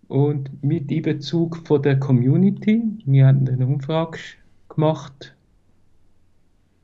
Und 0.08 0.64
mit 0.64 0.92
Einbezug 0.92 1.58
von 1.68 1.82
der 1.82 2.00
Community, 2.00 2.82
wir 3.06 3.28
haben 3.28 3.48
eine 3.48 3.66
Umfrage 3.66 4.18
gemacht 4.68 5.36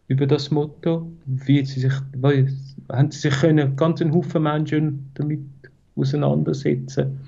über 0.08 0.28
das 0.28 0.52
Motto, 0.52 1.12
wie 1.26 1.66
sie 1.66 1.80
sich, 1.80 1.94
weil, 2.16 2.54
haben 2.92 3.12
sie 3.12 3.30
sich 3.30 3.40
können, 3.40 3.76
ganz 3.76 4.02
einen 4.02 4.14
Haufen 4.14 4.44
Menschen 4.44 5.10
damit 5.16 5.42
auseinandersetzen. 5.96 7.20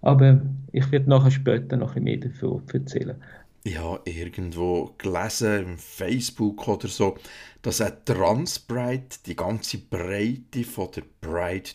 Aber 0.00 0.40
ich 0.72 0.90
werde 0.90 1.10
nachher 1.10 1.30
später 1.30 1.76
noch 1.76 1.94
mehr 1.96 2.16
davon 2.16 2.62
erzählen. 2.72 3.16
Ja, 3.66 3.98
irgendwo 4.04 4.94
gelesen, 4.98 5.64
im 5.64 5.78
Facebook 5.78 6.66
oder 6.68 6.88
so, 6.88 7.16
dass 7.62 7.80
ein 7.80 8.04
Transbride 8.04 9.16
die 9.26 9.36
ganze 9.36 9.78
Breite 9.78 10.64
von 10.64 10.90
der 10.92 11.02
Bride 11.20 11.70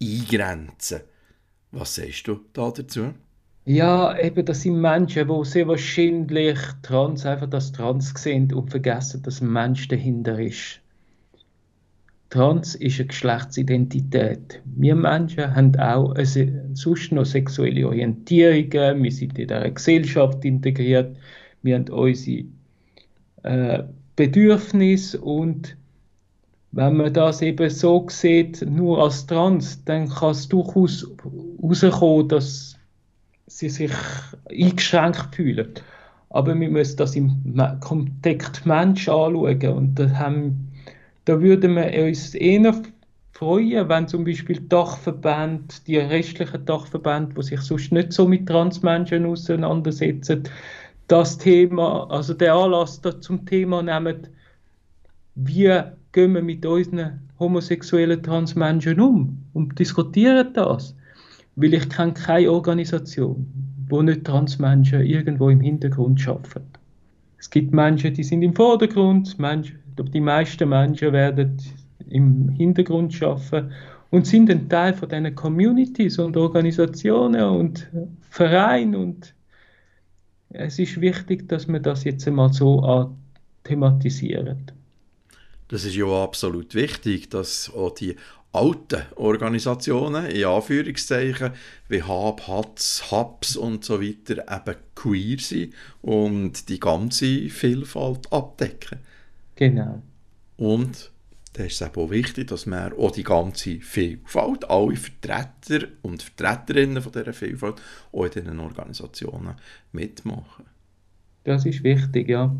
eingrenzen. 0.00 1.00
Was 1.72 1.96
sagst 1.96 2.28
du 2.28 2.40
da 2.52 2.70
dazu? 2.70 3.14
Ja, 3.66 4.16
eben, 4.18 4.44
das 4.46 4.62
sind 4.62 4.80
Menschen, 4.80 5.28
die 5.28 5.44
sehr 5.44 5.68
wahrscheinlich 5.68 6.58
trans, 6.82 7.26
einfach 7.26 7.50
das 7.50 7.72
Trans 7.72 8.14
sehen 8.16 8.52
und 8.54 8.70
vergessen, 8.70 9.22
dass 9.22 9.40
ein 9.40 9.52
Mensch 9.52 9.88
dahinter 9.88 10.38
ist. 10.38 10.80
Trans 12.30 12.74
ist 12.74 12.98
eine 12.98 13.06
Geschlechtsidentität. 13.06 14.60
Wir 14.64 14.94
Menschen 14.94 15.54
haben 15.54 15.76
auch 15.76 16.12
eine, 16.14 16.70
sonst 16.74 17.12
noch 17.12 17.24
sexuelle 17.24 17.86
Orientierungen, 17.86 19.02
wir 19.02 19.12
sind 19.12 19.38
in 19.38 19.46
dieser 19.46 19.70
Gesellschaft 19.70 20.44
integriert, 20.44 21.16
wir 21.62 21.76
haben 21.76 21.88
unsere 21.88 22.44
äh, 23.42 23.84
Bedürfnisse 24.16 25.20
und 25.20 25.76
wenn 26.72 26.96
man 26.96 27.12
das 27.12 27.42
eben 27.42 27.70
so 27.70 28.06
sieht, 28.10 28.60
nur 28.68 29.02
als 29.02 29.26
Trans, 29.26 29.82
dann 29.84 30.08
kann 30.08 30.32
es 30.32 30.48
durchaus 30.48 31.06
herauskommen, 31.62 32.28
dass 32.28 32.76
sie 33.46 33.68
sich 33.68 33.92
eingeschränkt 34.50 35.34
fühlen. 35.34 35.70
Aber 36.28 36.58
wir 36.58 36.68
müssen 36.68 36.96
das 36.96 37.16
im 37.16 37.56
Kontext 37.80 38.66
Mensch 38.66 39.08
anschauen 39.08 39.68
und 39.68 39.94
da, 39.94 40.10
haben, 40.10 40.65
da 41.26 41.40
würden 41.40 41.74
wir 41.74 42.04
uns 42.04 42.34
eher 42.34 42.74
freuen, 43.32 43.88
wenn 43.88 44.08
zum 44.08 44.24
Beispiel 44.24 44.60
Dachverbände, 44.60 45.74
die 45.86 45.98
restlichen 45.98 46.64
Dachverbände, 46.64 47.34
die 47.34 47.42
sich 47.42 47.60
sonst 47.60 47.92
nicht 47.92 48.12
so 48.12 48.26
mit 48.26 48.48
Transmenschen 48.48 49.26
auseinandersetzen, 49.26 50.44
das 51.08 51.36
Thema, 51.36 52.08
also 52.10 52.32
der 52.32 52.54
Anlass 52.54 53.00
da 53.00 53.20
zum 53.20 53.44
Thema 53.44 53.82
nehmen, 53.82 54.28
wie 55.34 55.82
gehen 56.12 56.32
wir 56.32 56.42
mit 56.42 56.64
unseren 56.64 57.20
homosexuellen 57.38 58.22
Transmenschen 58.22 59.00
um 59.00 59.44
und 59.52 59.78
diskutieren 59.78 60.52
das. 60.54 60.96
Weil 61.56 61.74
ich 61.74 61.88
kenne 61.88 62.14
keine 62.14 62.50
Organisation, 62.50 63.46
wo 63.88 64.00
nicht 64.00 64.24
Transmenschen 64.24 65.02
irgendwo 65.02 65.50
im 65.50 65.60
Hintergrund 65.60 66.20
schaffen. 66.20 66.62
Es 67.38 67.50
gibt 67.50 67.72
Menschen, 67.72 68.14
die 68.14 68.24
sind 68.24 68.42
im 68.42 68.54
Vordergrund, 68.54 69.38
Menschen, 69.38 69.78
die 70.04 70.20
meisten 70.20 70.68
Menschen 70.68 71.12
werden 71.12 71.56
im 72.08 72.50
Hintergrund 72.50 73.14
schaffen 73.14 73.72
und 74.10 74.26
sind 74.26 74.50
ein 74.50 74.68
Teil 74.68 74.94
von 74.94 75.08
diesen 75.08 75.34
Communities 75.34 76.18
und 76.18 76.36
Organisationen 76.36 77.42
und 77.42 77.88
Vereinen 78.30 78.94
und 78.94 79.34
es 80.50 80.78
ist 80.78 81.00
wichtig, 81.00 81.48
dass 81.48 81.68
wir 81.68 81.80
das 81.80 82.04
jetzt 82.04 82.26
einmal 82.26 82.52
so 82.52 83.14
thematisieren. 83.64 84.70
Das 85.68 85.84
ist 85.84 85.96
ja 85.96 86.06
absolut 86.06 86.74
wichtig, 86.74 87.28
dass 87.28 87.72
auch 87.74 87.90
die 87.90 88.14
alten 88.52 89.02
Organisationen, 89.16 90.26
in 90.26 90.44
Anführungszeichen, 90.44 91.52
wie 91.88 92.02
Hab, 92.02 92.46
Hatz, 92.46 93.10
Habs 93.10 93.56
und 93.56 93.84
so 93.84 94.00
weiter, 94.00 94.44
eben 94.50 94.76
queer 94.94 95.38
sind 95.38 95.74
und 96.00 96.68
die 96.68 96.80
ganze 96.80 97.50
Vielfalt 97.50 98.32
abdecken. 98.32 99.00
Genau. 99.56 100.02
Und 100.56 101.10
da 101.54 101.64
ist 101.64 101.80
es 101.80 101.86
eben 101.86 101.96
auch 101.96 102.10
wichtig, 102.10 102.48
dass 102.48 102.66
wir 102.66 102.92
auch 102.98 103.10
die 103.10 103.22
ganze 103.22 103.80
Vielfalt, 103.80 104.68
alle 104.68 104.96
Vertreter 104.96 105.88
und 106.02 106.22
Vertreterinnen 106.22 107.02
von 107.02 107.12
dieser 107.12 107.32
Vielfalt 107.32 107.80
auch 108.12 108.24
in 108.24 108.30
diesen 108.30 108.60
Organisationen 108.60 109.54
mitmachen. 109.92 110.66
Das 111.44 111.64
ist 111.64 111.82
wichtig, 111.82 112.28
ja. 112.28 112.54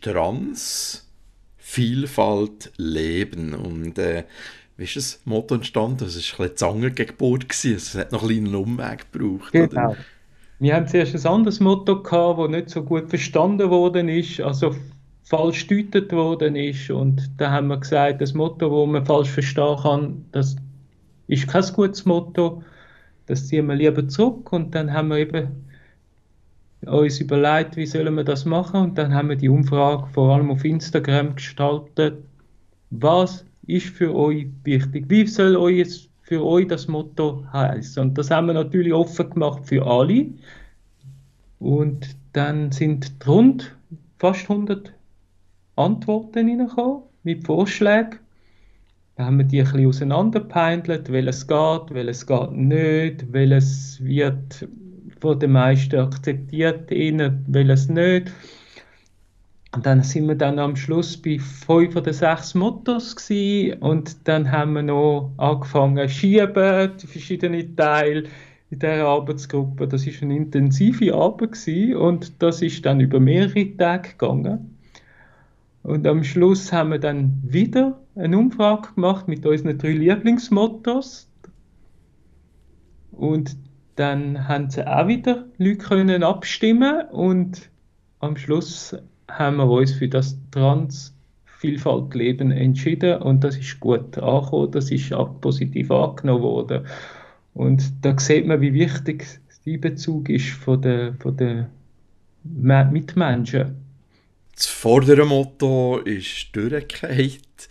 Trans, 0.00 1.06
Vielfalt, 1.58 2.72
Leben 2.76 3.54
und 3.54 3.98
äh, 3.98 4.24
wie 4.76 4.84
ist 4.84 4.96
das 4.96 5.20
Motto 5.24 5.54
entstanden? 5.54 5.98
Das 5.98 6.16
war 6.16 6.46
ein 6.46 6.54
bisschen 6.54 6.94
die 6.94 7.06
Geburt. 7.06 7.46
Es 7.64 7.94
hat 7.94 8.10
noch 8.10 8.22
einen 8.22 8.44
kleinen 8.44 8.54
Umweg 8.54 9.12
gebraucht. 9.12 9.52
Genau. 9.52 9.90
Oder? 9.90 9.96
Wir 10.58 10.74
haben 10.76 10.86
zuerst 10.86 11.14
ein 11.14 11.32
anderes 11.32 11.60
Motto 11.60 12.02
gehabt, 12.02 12.38
das 12.38 12.48
nicht 12.48 12.70
so 12.70 12.82
gut 12.82 13.10
verstanden 13.10 13.68
worden 13.68 14.08
ist, 14.08 14.40
also 14.40 14.74
falsch 15.32 15.66
gedeutet 15.66 16.12
worden 16.12 16.56
ist. 16.56 16.90
Und 16.90 17.30
da 17.38 17.50
haben 17.50 17.68
wir 17.68 17.78
gesagt, 17.78 18.20
das 18.20 18.34
Motto, 18.34 18.68
das 18.68 18.92
man 18.92 19.06
falsch 19.06 19.30
verstehen 19.30 19.78
kann, 19.82 20.24
das 20.30 20.56
ist 21.26 21.48
kein 21.48 21.64
gutes 21.72 22.04
Motto. 22.04 22.62
Das 23.24 23.48
ziehen 23.48 23.66
wir 23.66 23.74
lieber 23.74 24.06
zurück. 24.06 24.52
Und 24.52 24.74
dann 24.74 24.92
haben 24.92 25.08
wir 25.08 25.16
eben 25.16 25.48
uns 26.84 27.18
überlegt, 27.18 27.76
wie 27.76 27.86
sollen 27.86 28.14
wir 28.14 28.24
das 28.24 28.44
machen. 28.44 28.82
Und 28.82 28.98
dann 28.98 29.14
haben 29.14 29.30
wir 29.30 29.36
die 29.36 29.48
Umfrage 29.48 30.06
vor 30.12 30.34
allem 30.34 30.50
auf 30.50 30.66
Instagram 30.66 31.34
gestaltet. 31.34 32.18
Was 32.90 33.46
ist 33.66 33.86
für 33.86 34.14
euch 34.14 34.48
wichtig? 34.64 35.06
Wie 35.08 35.26
soll 35.26 35.56
euch 35.56 36.10
für 36.20 36.44
euch 36.44 36.66
das 36.68 36.88
Motto 36.88 37.46
heißen? 37.54 38.02
Und 38.02 38.18
das 38.18 38.30
haben 38.30 38.48
wir 38.48 38.54
natürlich 38.54 38.92
offen 38.92 39.30
gemacht 39.30 39.62
für 39.64 39.86
alle. 39.86 40.26
Und 41.58 42.16
dann 42.34 42.70
sind 42.70 43.14
rund 43.26 43.74
fast 44.18 44.50
100 44.50 44.92
Antworten 45.76 46.48
reingekommen 46.48 47.02
mit 47.22 47.46
Vorschlägen. 47.46 48.18
Da 49.16 49.26
haben 49.26 49.38
wir 49.38 49.44
die 49.44 49.60
ein 49.60 49.64
bisschen 49.64 49.86
auseinanderpeindelt, 49.86 51.12
welches 51.12 51.46
geht, 51.46 51.90
welches 51.90 52.26
geht 52.26 52.52
nicht, 52.52 53.32
welches 53.32 54.02
wird 54.02 54.68
von 55.20 55.38
den 55.38 55.52
meisten 55.52 56.00
akzeptiert, 56.00 56.90
welches 56.90 57.88
nicht. 57.88 58.32
Und 59.74 59.86
dann 59.86 60.02
sind 60.02 60.28
wir 60.28 60.34
dann 60.34 60.58
am 60.58 60.76
Schluss 60.76 61.16
bei 61.16 61.38
fünf 61.38 61.96
oder 61.96 62.12
sechs 62.12 62.54
Mottos 62.54 63.16
gewesen, 63.16 63.78
und 63.80 64.28
dann 64.28 64.50
haben 64.50 64.74
wir 64.74 64.82
noch 64.82 65.32
angefangen 65.38 66.08
schieben, 66.08 66.92
die 67.00 67.06
verschiedenen 67.06 67.74
Teile 67.74 68.24
in 68.70 68.78
dieser 68.78 69.06
Arbeitsgruppe. 69.06 69.88
Das 69.88 70.06
ist 70.06 70.22
eine 70.22 70.36
intensive 70.36 71.14
Arbeit 71.14 71.52
gewesen, 71.52 71.96
und 71.96 72.42
das 72.42 72.60
ist 72.60 72.84
dann 72.84 73.00
über 73.00 73.18
mehrere 73.18 73.76
Tage 73.76 74.10
gegangen. 74.10 74.71
Und 75.82 76.06
am 76.06 76.22
Schluss 76.22 76.72
haben 76.72 76.90
wir 76.90 76.98
dann 76.98 77.40
wieder 77.42 78.00
eine 78.14 78.38
Umfrage 78.38 78.94
gemacht 78.94 79.28
mit 79.28 79.44
unseren 79.44 79.78
drei 79.78 79.92
Lieblingsmottos. 79.92 81.28
Und 83.10 83.56
dann 83.96 84.48
haben 84.48 84.70
sie 84.70 84.86
auch 84.86 85.08
wieder 85.08 85.46
Leute 85.58 85.78
können 85.78 86.22
abstimmen 86.22 87.06
und 87.10 87.70
am 88.20 88.36
Schluss 88.36 88.96
haben 89.28 89.56
wir 89.56 89.68
uns 89.68 89.92
für 89.92 90.08
das 90.08 90.38
Trans-Vielfalt-Leben 90.50 92.50
entschieden 92.50 93.20
und 93.20 93.44
das 93.44 93.56
ist 93.56 93.80
gut 93.80 94.16
angekommen, 94.18 94.70
das 94.70 94.90
ist 94.90 95.12
auch 95.12 95.40
positiv 95.40 95.90
angenommen 95.90 96.42
worden. 96.42 96.86
Und 97.54 97.92
da 98.02 98.18
sieht 98.18 98.46
man, 98.46 98.60
wie 98.60 98.72
wichtig 98.72 99.26
der 99.66 99.78
Bezug 99.78 100.28
ist 100.28 100.50
von 100.50 100.80
den, 100.80 101.14
von 101.18 101.36
den 101.36 101.66
Mitmenschen. 102.44 103.76
Das 104.54 104.66
vordere 104.66 105.24
Motto 105.24 105.98
ist 105.98 106.48
durchgehend. 106.52 107.68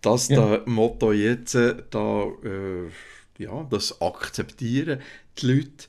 Das 0.00 0.28
ja. 0.28 0.60
Motto 0.66 1.12
jetzt, 1.12 1.54
äh, 1.54 1.76
da, 1.90 2.24
äh, 2.44 2.90
ja, 3.38 3.66
das 3.70 4.00
akzeptieren 4.02 5.00
die 5.38 5.46
Leute, 5.46 5.86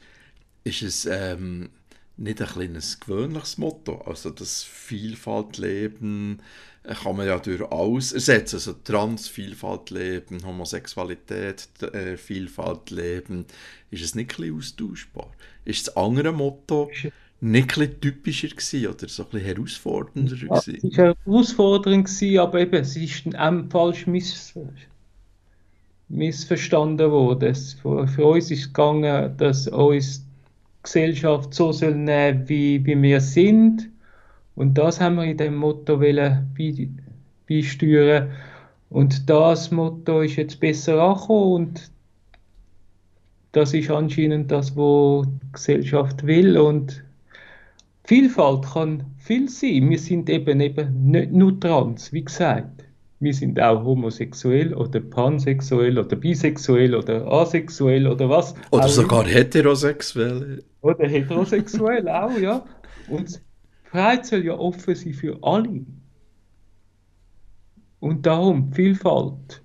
ist 0.63 0.81
es 0.81 1.05
ähm, 1.05 1.69
nicht 2.17 2.41
ein 2.41 2.47
kleines 2.47 2.99
gewöhnliches 2.99 3.58
Motto. 3.58 4.01
Also 4.01 4.29
das 4.29 4.63
Vielfalt 4.63 5.58
leben 5.58 6.41
äh, 6.84 6.93
kann 6.93 7.17
man 7.17 7.27
ja 7.27 7.38
durch 7.39 7.62
alles 7.71 8.13
ersetzen. 8.13 8.55
Also 8.55 8.73
Trans, 8.73 9.27
Vielfalt 9.27 9.89
leben, 9.89 10.45
Homosexualität, 10.45 11.67
äh, 11.81 12.17
Vielfalt 12.17 12.89
leben. 12.89 13.45
Ist 13.91 14.03
es 14.03 14.15
nicht 14.15 14.39
ein 14.39 14.55
austauschbar? 14.55 15.31
Ist 15.65 15.88
das 15.88 15.97
andere 15.97 16.31
Motto 16.31 16.89
nicht 17.41 17.77
ein 17.77 17.99
typischer 17.99 18.47
gewesen 18.47 18.87
oder 18.87 19.07
so 19.07 19.23
ein 19.23 19.29
bisschen 19.29 19.47
herausfordernder 19.47 20.35
ja, 20.35 20.55
Es 20.55 20.97
war 20.97 21.15
herausfordernd, 21.25 22.05
gewesen, 22.05 22.39
aber 22.39 22.59
eben, 22.61 22.75
es 22.75 22.95
ist 22.95 23.23
ähm, 23.37 23.69
falsch 23.69 24.07
miss 24.07 24.53
missverstanden 26.07 27.11
worden. 27.11 27.55
Für, 27.55 28.07
für 28.07 28.25
uns 28.25 28.51
ist 28.51 28.59
es 28.59 28.67
gegangen, 28.67 29.35
dass 29.37 29.67
uns 29.67 30.25
Gesellschaft 30.83 31.53
so 31.53 31.71
soll 31.71 31.95
nehmen, 31.95 32.47
wie, 32.47 32.85
wie 32.85 33.01
wir 33.01 33.21
sind. 33.21 33.89
Und 34.55 34.77
das 34.77 35.01
haben 35.01 35.15
wir 35.15 35.25
in 35.25 35.37
dem 35.37 35.55
Motto 35.55 35.97
beisteuern. 37.47 38.31
Und 38.89 39.29
das 39.29 39.71
Motto 39.71 40.21
ist 40.21 40.35
jetzt 40.37 40.59
besser 40.59 41.01
angekommen 41.01 41.53
und 41.53 41.91
das 43.51 43.73
ist 43.73 43.89
anscheinend 43.89 44.51
das, 44.51 44.75
was 44.75 45.27
die 45.27 45.51
Gesellschaft 45.53 46.25
will. 46.25 46.57
Und 46.57 47.04
Vielfalt 48.05 48.65
kann 48.65 49.03
viel 49.17 49.49
sein. 49.49 49.89
Wir 49.89 49.97
sind 49.97 50.29
eben, 50.29 50.59
eben 50.59 51.09
nicht 51.09 51.31
nur 51.31 51.59
trans, 51.59 52.13
wie 52.13 52.23
gesagt. 52.23 52.85
Wir 53.19 53.33
sind 53.33 53.59
auch 53.59 53.83
homosexuell 53.83 54.73
oder 54.75 54.99
pansexuell 54.99 55.97
oder 55.97 56.15
bisexuell 56.15 56.93
oder 56.93 57.25
asexuell 57.25 58.05
oder 58.05 58.29
was. 58.29 58.53
Oder 58.71 58.87
sogar 58.87 59.25
heterosexuell. 59.25 60.63
Oder 60.81 61.07
heterosexuell 61.07 62.07
auch, 62.07 62.37
ja. 62.37 62.63
Und 63.09 63.41
Freiheit 63.85 64.25
soll 64.27 64.45
ja 64.45 64.53
offen 64.53 64.93
sein 64.93 65.13
für 65.13 65.39
alle. 65.41 65.85
Und 67.99 68.25
darum 68.25 68.71
Vielfalt. 68.71 69.63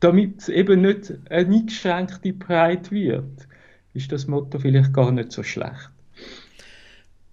Damit 0.00 0.40
es 0.40 0.48
eben 0.50 0.82
nicht 0.82 1.14
eine 1.30 1.54
eingeschränkte 1.54 2.32
Breite 2.34 2.90
wird, 2.90 3.48
ist 3.94 4.10
das 4.12 4.26
Motto 4.26 4.58
vielleicht 4.58 4.92
gar 4.92 5.12
nicht 5.12 5.32
so 5.32 5.42
schlecht. 5.42 5.90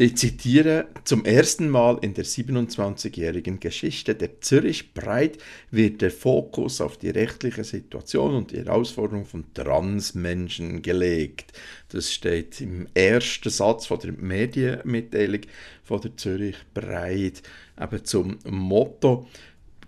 Ich 0.01 0.15
zitiere, 0.15 0.87
zum 1.03 1.25
ersten 1.25 1.67
Mal 1.67 1.97
in 1.99 2.13
der 2.13 2.23
27-jährigen 2.23 3.59
Geschichte 3.59 4.15
der 4.15 4.39
Zürich 4.39 4.93
Breit 4.93 5.39
wird 5.71 6.01
der 6.01 6.09
Fokus 6.09 6.79
auf 6.79 6.95
die 6.95 7.09
rechtliche 7.09 7.65
Situation 7.65 8.33
und 8.33 8.51
die 8.51 8.59
Herausforderung 8.59 9.25
von 9.25 9.53
Transmenschen 9.53 10.81
gelegt. 10.81 11.51
Das 11.89 12.13
steht 12.13 12.61
im 12.61 12.87
ersten 12.93 13.49
Satz 13.49 13.87
von 13.87 13.99
der 13.99 14.13
Medienmitteilung 14.13 15.41
von 15.83 15.99
der 15.99 16.15
Zürich 16.15 16.55
Breit, 16.73 17.43
eben 17.77 18.05
zum 18.05 18.39
Motto 18.45 19.27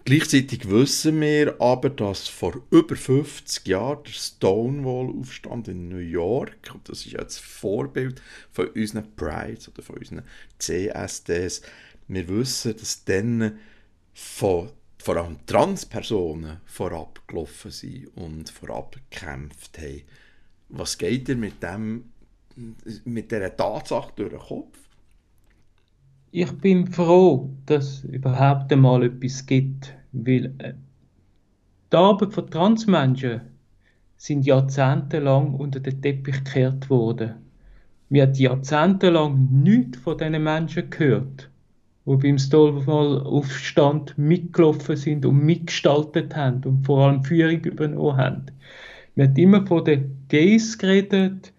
Gleichzeitig 0.03 0.67
wissen 0.67 1.21
wir 1.21 1.61
aber, 1.61 1.89
dass 1.91 2.27
vor 2.27 2.61
über 2.71 2.95
50 2.95 3.67
Jahren 3.67 4.03
der 4.03 4.11
Stonewall-Aufstand 4.11 5.67
in 5.67 5.89
New 5.89 5.97
York, 5.97 6.71
und 6.73 6.89
das 6.89 7.05
ist 7.05 7.11
jetzt 7.11 7.39
Vorbild 7.39 8.21
von 8.51 8.67
unseren 8.69 9.15
Prides 9.15 9.69
oder 9.69 9.83
von 9.83 9.97
unseren 9.97 10.23
CSDs, 10.57 11.61
wir 12.07 12.27
wissen, 12.27 12.75
dass 12.77 13.05
dann 13.05 13.59
von 14.13 14.69
vor 14.97 15.17
allem 15.17 15.43
Transpersonen 15.45 16.61
vorab 16.65 17.27
gelaufen 17.27 17.71
sind 17.71 18.07
und 18.15 18.49
vorab 18.49 18.97
gekämpft 19.09 19.77
haben. 19.79 20.03
Was 20.69 20.97
geht 20.97 21.27
dir 21.27 21.35
mit 21.35 21.61
dem, 21.61 22.11
mit 23.05 23.31
dieser 23.31 23.55
Tatsache 23.55 24.13
durch 24.15 24.29
den 24.29 24.39
Kopf? 24.39 24.77
Ich 26.33 26.51
bin 26.59 26.87
froh, 26.87 27.49
dass 27.65 27.85
es 27.85 28.03
überhaupt 28.05 28.71
einmal 28.71 29.03
etwas 29.03 29.45
gibt, 29.45 29.93
weil 30.13 30.53
äh, 30.59 30.73
die 31.91 31.97
Arbeit 31.97 32.33
von 32.33 32.49
Transmenschen 32.49 33.41
sind 34.15 34.45
jahrzehntelang 34.45 35.55
unter 35.55 35.81
den 35.81 36.01
Teppich 36.01 36.41
gekehrt 36.45 36.89
worden. 36.89 37.33
Wir 38.07 38.23
haben 38.23 38.33
jahrzehntelang 38.33 39.49
nichts 39.51 39.97
von 39.97 40.17
diesen 40.17 40.41
Menschen 40.41 40.89
gehört, 40.89 41.49
die 42.05 42.15
beim 42.15 42.37
Stonewall-Aufstand 42.37 44.17
mitgelaufen 44.17 44.95
sind 44.95 45.25
und 45.25 45.43
mitgestaltet 45.43 46.33
haben 46.33 46.63
und 46.63 46.85
vor 46.85 47.07
allem 47.07 47.25
Führung 47.25 47.59
übernommen 47.65 48.15
haben. 48.15 48.45
Wir 49.15 49.25
haben 49.25 49.35
immer 49.35 49.67
von 49.67 49.83
den 49.83 50.25
Gays 50.29 50.77
geredet, 50.77 51.51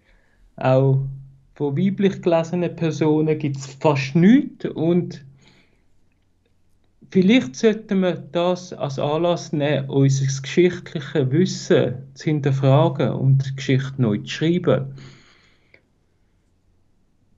auch 0.55 1.05
von 1.55 1.77
weiblich 1.77 2.21
gelesenen 2.21 2.75
Personen 2.75 3.37
gibt 3.37 3.57
es 3.57 3.67
fast 3.79 4.15
nichts 4.15 4.65
und 4.65 5.23
vielleicht 7.11 7.55
sollten 7.55 8.01
wir 8.01 8.13
das 8.15 8.73
als 8.73 8.97
Anlass 8.97 9.53
nehmen, 9.53 9.89
unser 9.89 10.25
geschichtliches 10.25 11.31
Wissen 11.31 11.95
zu 12.15 12.23
hinterfragen 12.25 13.11
und 13.11 13.55
Geschichte 13.55 14.01
neu 14.01 14.17
zu 14.19 14.29
schreiben. 14.29 14.95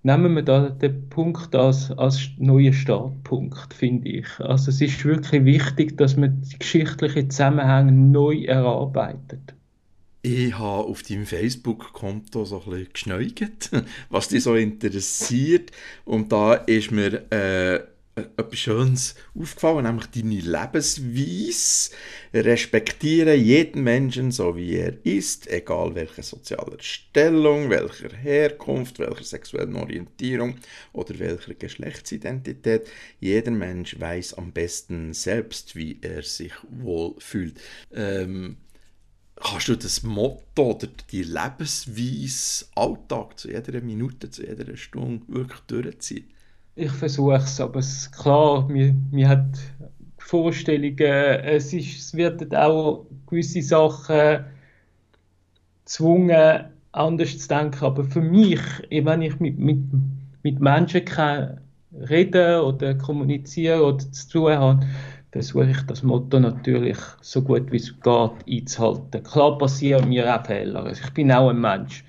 Nehmen 0.04 0.36
wir 0.36 0.44
da 0.44 0.70
den 0.70 1.10
Punkt 1.10 1.56
als, 1.56 1.92
als 1.92 2.30
neuen 2.38 2.74
Startpunkt, 2.74 3.74
finde 3.74 4.08
ich. 4.08 4.28
Also 4.40 4.70
es 4.70 4.80
ist 4.80 5.04
wirklich 5.04 5.44
wichtig, 5.46 5.98
dass 5.98 6.16
man 6.16 6.42
die 6.42 6.60
geschichtlichen 6.60 7.32
Zusammenhänge 7.32 7.92
neu 7.92 8.44
erarbeitet. 8.44 9.56
Ich 10.28 10.58
habe 10.58 10.88
auf 10.88 11.04
deinem 11.04 11.28
Facebook-Konto 11.28 12.46
so 12.46 12.64
ein 12.66 12.88
bisschen 12.92 13.12
was 14.10 14.28
dich 14.28 14.42
so 14.42 14.56
interessiert. 14.56 15.70
Und 16.04 16.32
da 16.32 16.56
ist 16.56 16.90
mir 16.90 17.32
äh, 17.32 17.76
etwas 18.16 18.58
Schönes 18.58 19.16
aufgefallen, 19.40 19.84
nämlich 19.84 20.08
deine 20.08 20.40
Lebensweise. 20.40 21.92
Respektiere 22.34 23.36
jeden 23.36 23.84
Menschen 23.84 24.32
so 24.32 24.56
wie 24.56 24.78
er 24.78 25.06
ist, 25.06 25.48
egal 25.48 25.94
welcher 25.94 26.24
sozialer 26.24 26.80
Stellung, 26.80 27.70
welcher 27.70 28.10
Herkunft, 28.10 28.98
welcher 28.98 29.24
sexuellen 29.24 29.76
Orientierung 29.76 30.56
oder 30.92 31.20
welcher 31.20 31.54
Geschlechtsidentität. 31.54 32.90
Jeder 33.20 33.52
Mensch 33.52 34.00
weiß 34.00 34.34
am 34.40 34.54
besten 34.54 35.14
selbst, 35.14 35.76
wie 35.76 36.00
er 36.02 36.24
sich 36.24 36.54
wohl 36.68 37.14
fühlt. 37.20 37.62
Ähm, 37.94 38.58
kannst 39.42 39.68
du 39.68 39.76
das 39.76 40.04
Motto 40.04 40.72
oder 40.72 40.88
die 41.12 41.24
Lebensweise 41.24 42.66
Alltag 42.76 43.40
zu 43.40 43.50
jeder 43.52 43.82
Minute, 43.82 44.30
zu 44.30 44.46
jeder 44.46 44.76
Stunde 44.78 45.24
wirklich 45.28 45.60
durchziehen? 45.62 46.26
Ich 46.76 46.92
versuche 46.92 47.36
es, 47.36 47.60
aber 47.60 47.80
es, 47.80 48.12
klar, 48.12 48.68
mir, 48.68 48.94
mir 49.12 49.30
hat 49.30 49.58
Vorstellungen, 50.18 51.00
es, 51.00 51.72
ist, 51.72 51.98
es 51.98 52.14
werden 52.16 52.54
auch 52.56 53.06
gewisse 53.28 53.62
Sachen 53.62 54.46
gezwungen, 55.86 56.66
anders 56.92 57.38
zu 57.38 57.48
denken, 57.48 57.86
aber 57.86 58.04
für 58.04 58.22
mich, 58.22 58.60
wenn 58.90 59.22
ich 59.22 59.40
mit, 59.40 59.60
mit, 59.60 59.80
mit 60.44 60.60
Menschen 60.60 61.06
kann 61.06 61.62
reden 61.94 62.62
oder 62.62 62.96
kommunizieren 62.96 63.82
oder 63.82 64.12
zu 64.12 64.30
tun 64.30 64.54
habe, 64.54 64.88
versuche 65.36 65.70
ich 65.70 65.82
das 65.82 66.02
Motto 66.02 66.40
natürlich 66.40 66.98
so 67.20 67.42
gut 67.42 67.70
wie 67.70 67.76
es 67.76 67.94
geht 68.00 68.32
einzuhalten. 68.50 69.22
Klar 69.22 69.58
passieren 69.58 70.08
mir 70.08 70.34
auch 70.34 70.46
Fehler. 70.46 70.86
Also 70.86 71.04
ich 71.04 71.14
bin 71.14 71.30
auch 71.30 71.50
ein 71.50 71.60
Mensch. 71.60 72.06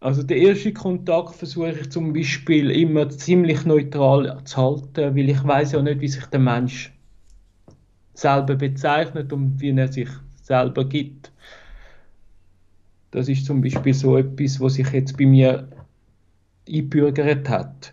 Also 0.00 0.22
den 0.22 0.38
ersten 0.38 0.72
Kontakt 0.72 1.34
versuche 1.34 1.72
ich 1.72 1.90
zum 1.90 2.14
Beispiel 2.14 2.70
immer 2.70 3.10
ziemlich 3.10 3.66
neutral 3.66 4.42
zu 4.44 4.56
halten, 4.56 5.14
weil 5.14 5.28
ich 5.28 5.44
weiß 5.44 5.72
ja 5.72 5.82
nicht, 5.82 6.00
wie 6.00 6.08
sich 6.08 6.24
der 6.24 6.40
Mensch 6.40 6.94
selber 8.14 8.54
bezeichnet 8.54 9.30
und 9.30 9.60
wie 9.60 9.76
er 9.76 9.92
sich 9.92 10.08
selber 10.40 10.86
gibt. 10.86 11.30
Das 13.10 13.28
ist 13.28 13.44
zum 13.44 13.60
Beispiel 13.60 13.92
so 13.92 14.16
etwas, 14.16 14.58
was 14.60 14.74
sich 14.74 14.90
jetzt 14.92 15.18
bei 15.18 15.26
mir 15.26 15.68
einbürgert 16.66 17.50
hat. 17.50 17.92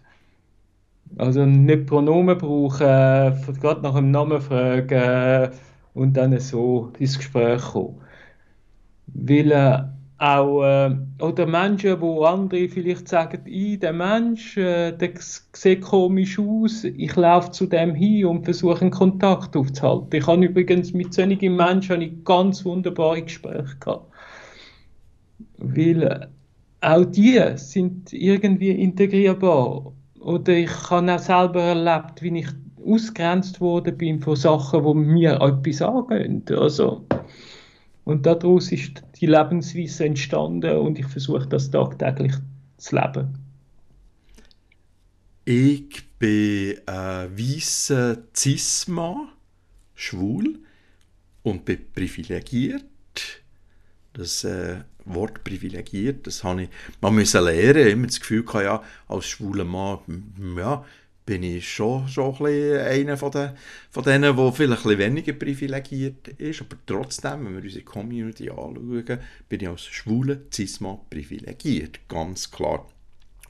Also 1.17 1.45
nicht 1.45 1.87
Pronomen 1.87 2.37
brauchen, 2.37 2.77
gerade 2.79 3.81
nach 3.81 3.95
dem 3.95 4.11
Namen 4.11 4.41
fragen 4.41 5.51
und 5.93 6.15
dann 6.15 6.39
so 6.39 6.91
ins 6.99 7.17
Gespräch 7.17 7.61
kommen. 7.61 8.01
Weil 9.07 9.51
äh, 9.51 9.83
auch, 10.21 10.63
äh, 10.63 10.95
oder 11.19 11.47
Menschen, 11.47 11.99
wo 11.99 12.23
andere 12.23 12.69
vielleicht 12.69 13.07
sagen, 13.07 13.41
der 13.79 13.91
Mensch, 13.91 14.55
äh, 14.55 14.91
der 14.91 15.11
sieht 15.17 15.81
komisch 15.81 16.37
aus, 16.39 16.83
ich 16.83 17.15
laufe 17.15 17.51
zu 17.51 17.65
dem 17.65 17.95
hin 17.95 18.27
und 18.27 18.45
versuche 18.45 18.81
einen 18.81 18.91
Kontakt 18.91 19.55
aufzuhalten. 19.55 20.09
Ich 20.13 20.27
habe 20.27 20.45
übrigens 20.45 20.93
mit 20.93 21.13
solchen 21.13 21.55
Menschen 21.55 22.01
ich 22.01 22.23
ganz 22.23 22.63
wunderbare 22.63 23.23
Gespräche 23.23 23.75
gehabt. 23.79 24.11
Weil 25.57 26.03
äh, 26.03 26.27
auch 26.81 27.05
die 27.05 27.39
sind 27.55 28.13
irgendwie 28.13 28.71
integrierbar 28.71 29.91
oder 30.21 30.53
ich 30.53 30.89
habe 30.89 31.13
auch 31.13 31.19
selber 31.19 31.61
erlebt, 31.61 32.21
wie 32.21 32.39
ich 32.39 32.47
ausgrenzt 32.85 33.59
worden 33.59 33.97
bin 33.97 34.19
von 34.21 34.35
Sachen, 34.35 34.83
die 34.83 34.93
mir 34.93 35.41
etwas 35.41 35.81
angehen. 35.81 36.43
Also, 36.49 37.05
und 38.03 38.25
daraus 38.25 38.71
ist 38.71 39.03
die 39.19 39.27
Lebensweise 39.27 40.05
entstanden 40.05 40.77
und 40.77 40.97
ich 40.97 41.07
versuche 41.07 41.47
das 41.47 41.69
tagtäglich 41.69 42.33
zu 42.77 42.95
leben. 42.95 43.37
Ich 45.45 46.09
bin 46.17 46.77
ein 46.85 47.37
weißer 47.37 48.17
Cis-Mann, 48.35 49.29
schwul 49.95 50.59
und 51.43 51.65
bin 51.65 51.79
privilegiert. 51.93 52.83
Das 54.13 54.43
äh, 54.43 54.81
Wort 55.05 55.43
privilegiert, 55.43 56.27
das 56.27 56.43
habe 56.43 56.63
ich 56.63 56.69
mal 57.01 57.11
müssen 57.11 57.43
lernen. 57.43 57.87
Immer 57.87 58.07
das 58.07 58.19
Gefühl 58.19 58.43
gehabt, 58.43 58.63
ja, 58.63 58.83
als 59.07 59.27
schwuler 59.27 59.65
Mann, 59.65 59.99
ja, 60.57 60.85
bin 61.25 61.43
ich 61.43 61.71
schon, 61.71 62.07
schon 62.07 62.35
ein 62.45 62.79
einer 62.79 63.17
von, 63.17 63.31
den, 63.31 63.51
von 63.89 64.03
denen, 64.03 64.35
der 64.35 64.51
vielleicht 64.51 64.85
ein 64.85 64.97
weniger 64.97 65.33
privilegiert 65.33 66.27
ist. 66.27 66.61
Aber 66.61 66.75
trotzdem, 66.85 67.45
wenn 67.45 67.55
wir 67.55 67.63
unsere 67.63 67.85
Community 67.85 68.49
anschauen, 68.49 69.19
bin 69.47 69.61
ich 69.61 69.67
als 69.67 69.85
schwuler 69.85 70.37
Cis-Mann 70.51 70.99
privilegiert, 71.09 71.99
ganz 72.07 72.49
klar. 72.49 72.87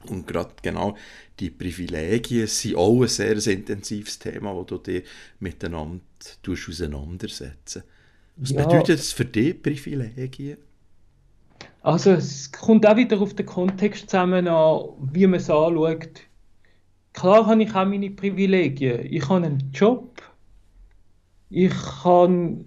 Und 0.08 0.26
gerade 0.26 0.54
genau 0.62 0.96
die 1.38 1.50
Privilegien 1.50 2.46
sind 2.46 2.76
auch 2.76 3.02
ein 3.02 3.08
sehr 3.08 3.36
intensives 3.46 4.18
Thema, 4.18 4.54
das 4.54 4.66
du 4.66 4.78
dir 4.78 5.02
miteinander 5.40 6.00
auseinandersetzen 6.46 7.84
Was 8.36 8.50
ja. 8.50 8.64
bedeutet 8.64 8.98
das 8.98 9.12
für 9.12 9.24
dich, 9.24 9.62
Privilegien? 9.62 10.58
Also 11.82 12.12
es 12.12 12.52
kommt 12.52 12.86
auch 12.86 12.96
wieder 12.96 13.20
auf 13.20 13.34
den 13.34 13.46
Kontext 13.46 14.10
zusammen 14.10 14.46
an, 14.46 14.84
wie 15.12 15.26
man 15.26 15.40
es 15.40 15.50
anschaut. 15.50 16.22
Klar 17.12 17.46
habe 17.46 17.62
ich 17.62 17.74
auch 17.74 17.84
meine 17.84 18.10
Privilegien. 18.10 19.06
Ich 19.10 19.28
habe 19.28 19.44
einen 19.44 19.70
Job, 19.72 20.22
ich 21.50 21.74
habe 22.04 22.64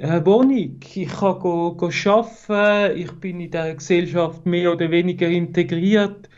eine 0.00 0.26
Wohnung, 0.26 0.80
ich 0.94 1.08
kann 1.08 1.38
go, 1.38 1.74
go 1.74 1.90
arbeiten, 2.06 2.98
ich 2.98 3.12
bin 3.12 3.40
in 3.40 3.50
der 3.50 3.74
Gesellschaft 3.74 4.46
mehr 4.46 4.72
oder 4.72 4.90
weniger 4.90 5.28
integriert, 5.28 6.28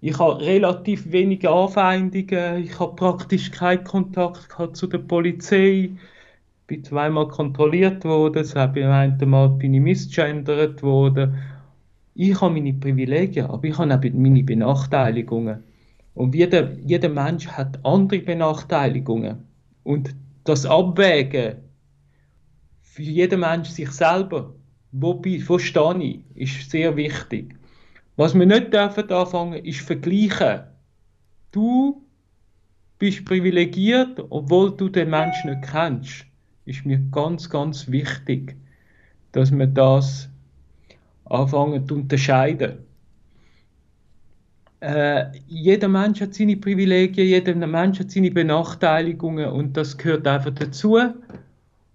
ich 0.00 0.18
habe 0.18 0.40
relativ 0.40 1.12
wenige 1.12 1.50
Anfeindungen, 1.50 2.64
ich 2.64 2.78
habe 2.80 2.96
praktisch 2.96 3.50
keinen 3.50 3.84
Kontakt 3.84 4.76
zu 4.76 4.86
der 4.86 4.98
Polizei, 4.98 5.90
bin 6.68 6.84
zweimal 6.84 7.28
kontrolliert 7.28 8.04
worden, 8.04 8.46
beim 8.54 8.90
einen 8.90 9.30
Mal 9.30 9.48
bin 9.48 9.72
ich 9.72 9.80
misgendert 9.80 10.82
worden. 10.82 11.34
Ich 12.14 12.38
habe 12.40 12.54
meine 12.54 12.74
Privilegien, 12.74 13.46
aber 13.46 13.64
ich 13.64 13.78
habe 13.78 13.94
auch 13.94 14.12
meine 14.12 14.44
Benachteiligungen. 14.44 15.64
Und 16.14 16.34
jeder, 16.34 16.74
jeder 16.84 17.08
Mensch 17.08 17.48
hat 17.48 17.82
andere 17.86 18.20
Benachteiligungen. 18.20 19.38
Und 19.82 20.14
das 20.44 20.66
Abwägen 20.66 21.56
für 22.82 23.02
jeden 23.02 23.40
Mensch 23.40 23.70
sich 23.70 23.90
selber, 23.90 24.52
wo, 24.92 25.22
wo 25.22 25.58
stehe 25.58 26.02
ich, 26.02 26.20
ist 26.34 26.70
sehr 26.70 26.94
wichtig. 26.96 27.54
Was 28.16 28.34
wir 28.34 28.44
nicht 28.44 28.74
dürfen 28.74 29.10
anfangen, 29.10 29.64
ist 29.64 29.80
vergleichen. 29.80 30.64
Du 31.50 32.02
bist 32.98 33.24
privilegiert, 33.24 34.22
obwohl 34.28 34.76
du 34.76 34.90
den 34.90 35.08
Menschen 35.08 35.50
nicht 35.50 35.70
kennst 35.70 36.28
ist 36.68 36.84
mir 36.84 36.98
ganz, 37.10 37.48
ganz 37.48 37.90
wichtig, 37.90 38.56
dass 39.32 39.50
wir 39.50 39.66
das 39.66 40.28
anfangen 41.24 41.86
zu 41.86 41.94
unterscheiden. 41.94 42.78
Äh, 44.80 45.24
jeder 45.48 45.88
Mensch 45.88 46.20
hat 46.20 46.34
seine 46.34 46.56
Privilegien, 46.56 47.26
jeder 47.26 47.54
Mensch 47.66 47.98
hat 47.98 48.10
seine 48.10 48.30
Benachteiligungen 48.30 49.50
und 49.50 49.76
das 49.76 49.96
gehört 49.96 50.26
einfach 50.26 50.52
dazu. 50.52 50.98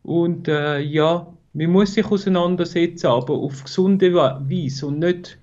Und 0.04 0.48
äh, 0.50 0.80
ja, 0.80 1.26
man 1.54 1.72
muss 1.72 1.94
sich 1.94 2.06
auseinandersetzen, 2.06 3.08
aber 3.08 3.36
auf 3.36 3.64
gesunde 3.64 4.14
Weise 4.14 4.88
und 4.88 5.00
nicht 5.00 5.38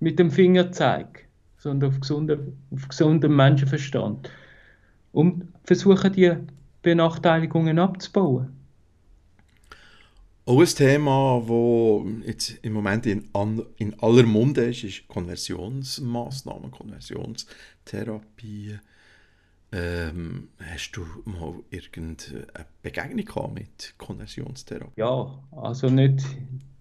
mit 0.00 0.18
dem 0.18 0.30
Fingerzeig, 0.30 1.26
sondern 1.56 1.90
auf 1.90 2.00
gesunden, 2.00 2.58
auf 2.72 2.88
gesunden 2.88 3.34
Menschenverstand. 3.34 4.30
Und 5.12 5.48
versuchen 5.64 6.12
die 6.12 6.34
Benachteiligungen 6.82 7.78
abzubauen. 7.78 8.56
Auch 10.46 10.60
ein 10.60 10.66
Thema, 10.66 11.42
das 11.46 12.06
jetzt 12.26 12.58
im 12.62 12.72
Moment 12.72 13.04
in, 13.06 13.28
in 13.76 14.00
aller 14.00 14.24
Munde 14.24 14.64
ist, 14.64 14.82
ist 14.82 15.06
Konversionsmaßnahmen, 15.06 16.70
Konversionstherapie. 16.70 18.78
Ähm, 19.72 20.48
hast 20.58 20.96
du 20.96 21.06
mal 21.24 21.54
irgendeine 21.70 22.46
Begegnung 22.82 23.54
mit 23.54 23.94
Konversionstherapie? 23.96 24.90
Ja, 24.96 25.38
also 25.52 25.88
nicht, 25.88 26.24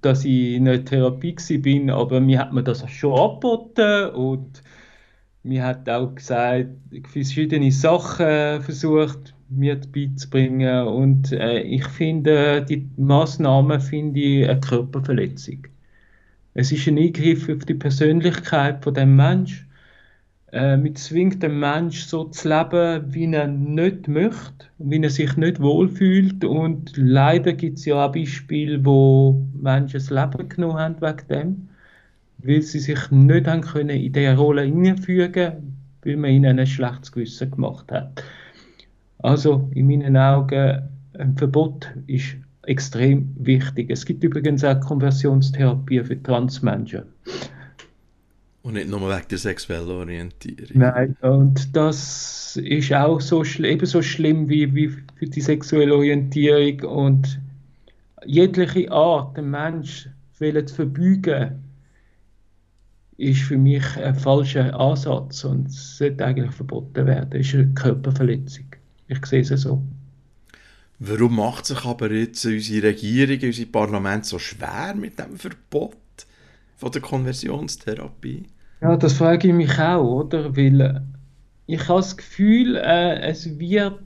dass 0.01 0.25
ich 0.25 0.55
in 0.55 0.67
einer 0.67 0.83
Therapie 0.83 1.35
bin, 1.59 1.91
aber 1.91 2.19
mir 2.19 2.39
hat 2.39 2.53
mir 2.53 2.63
das 2.63 2.89
schon 2.89 3.19
angeboten 3.19 4.09
und 4.15 4.63
mir 5.43 5.63
hat 5.63 5.87
auch 5.87 6.15
gesagt, 6.15 6.69
verschiedene 7.11 7.71
Sachen 7.71 8.63
versucht, 8.63 9.35
mir 9.49 9.79
beizubringen. 9.91 10.87
Und 10.87 11.31
äh, 11.31 11.61
ich 11.61 11.85
finde, 11.85 12.63
die 12.63 12.87
Maßnahmen 12.97 13.79
finde 13.79 14.19
ich 14.19 14.49
eine 14.49 14.59
Körperverletzung. 14.59 15.67
Es 16.53 16.71
ist 16.71 16.87
ein 16.87 16.97
Eingriff 16.97 17.49
auf 17.49 17.65
die 17.65 17.73
Persönlichkeit 17.73 18.83
von 18.83 18.93
dem 18.93 19.15
Mensch. 19.15 19.67
Äh, 20.51 20.77
man 20.77 20.95
zwingt 20.95 21.43
den 21.43 21.59
Mensch 21.59 22.03
so 22.05 22.25
zu 22.25 22.49
leben, 22.49 23.13
wie 23.13 23.31
er 23.31 23.47
nicht 23.47 24.07
möchte, 24.07 24.65
wie 24.79 25.01
er 25.01 25.09
sich 25.09 25.37
nicht 25.37 25.61
wohlfühlt. 25.61 26.43
Und 26.43 26.93
leider 26.97 27.53
gibt 27.53 27.77
es 27.77 27.85
ja 27.85 28.05
auch 28.05 28.11
Beispiele, 28.11 28.83
wo 28.83 29.45
Menschen 29.53 29.99
das 29.99 30.09
Leben 30.09 30.49
genommen 30.49 30.77
haben 30.77 31.01
wegen 31.01 31.27
dem, 31.29 31.69
weil 32.39 32.61
sie 32.61 32.79
sich 32.79 33.11
nicht 33.11 33.47
haben 33.47 33.61
können 33.61 33.89
in 33.89 34.13
diese 34.13 34.35
Rolle 34.35 34.63
hineinfügen, 34.63 35.77
weil 36.03 36.17
man 36.17 36.31
ihnen 36.31 36.59
ein 36.59 36.67
schlechtes 36.67 37.11
Gewissen 37.11 37.51
gemacht 37.51 37.91
hat. 37.91 38.23
Also 39.19 39.69
in 39.73 39.87
meinen 39.87 40.17
Augen, 40.17 40.81
ein 41.17 41.37
Verbot 41.37 41.89
ist 42.07 42.35
extrem 42.63 43.35
wichtig. 43.37 43.89
Es 43.89 44.05
gibt 44.05 44.23
übrigens 44.23 44.63
auch 44.63 44.79
Konversionstherapie 44.79 46.03
für 46.03 46.21
Transmenschen. 46.21 47.03
Und 48.61 48.73
nicht 48.73 48.89
nur 48.89 49.01
wegen 49.01 49.27
der 49.29 49.37
sexuellen 49.37 49.89
Orientierung. 49.89 50.67
Nein, 50.73 51.15
und 51.21 51.75
das 51.75 52.57
ist 52.57 52.93
auch 52.93 53.19
so 53.21 53.43
ebenso 53.43 54.01
schlimm 54.01 54.49
wie, 54.49 54.73
wie 54.75 54.89
für 54.89 55.25
die 55.25 55.41
sexuelle 55.41 55.95
Orientierung. 55.95 56.81
Und 56.81 57.39
jegliche 58.25 58.91
Art, 58.91 59.37
den 59.37 59.49
Menschen 59.49 60.13
zu 60.37 60.75
verbeugen, 60.75 61.63
ist 63.17 63.41
für 63.41 63.57
mich 63.57 63.83
ein 63.97 64.15
falscher 64.15 64.79
Ansatz 64.79 65.43
und 65.43 65.71
sollte 65.71 66.25
eigentlich 66.25 66.51
verboten 66.51 67.05
werden. 67.05 67.29
Das 67.31 67.41
ist 67.41 67.55
eine 67.55 67.73
Körperverletzung. 67.73 68.68
Ich 69.09 69.25
sehe 69.25 69.41
es 69.41 69.49
so. 69.49 69.81
Warum 70.99 71.37
macht 71.37 71.65
sich 71.65 71.83
aber 71.85 72.11
jetzt 72.11 72.45
unsere 72.45 72.87
Regierung, 72.89 73.39
unser 73.41 73.65
Parlament 73.65 74.25
so 74.25 74.37
schwer 74.37 74.93
mit 74.95 75.17
dem 75.17 75.35
Verbot 75.37 75.95
von 76.77 76.91
der 76.91 77.01
Konversionstherapie? 77.01 78.43
Ja, 78.81 78.95
das 78.95 79.13
frage 79.13 79.47
ich 79.47 79.53
mich 79.53 79.79
auch, 79.79 80.03
oder? 80.03 80.55
Weil 80.55 80.81
äh, 80.81 80.99
ich 81.65 81.87
habe 81.87 82.01
das 82.01 82.15
Gefühl, 82.15 82.75
äh, 82.75 83.19
es 83.21 83.59
wird, 83.59 83.99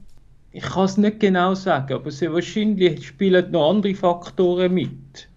ich 0.52 0.62
kann 0.62 0.84
es 0.84 0.96
nicht 0.96 1.20
genau 1.20 1.54
sagen, 1.54 1.94
aber 1.94 2.10
sehr 2.10 2.32
wahrscheinlich 2.32 3.06
spielen 3.06 3.50
noch 3.50 3.70
andere 3.70 3.94
Faktoren 3.94 4.72
mit. 4.72 5.28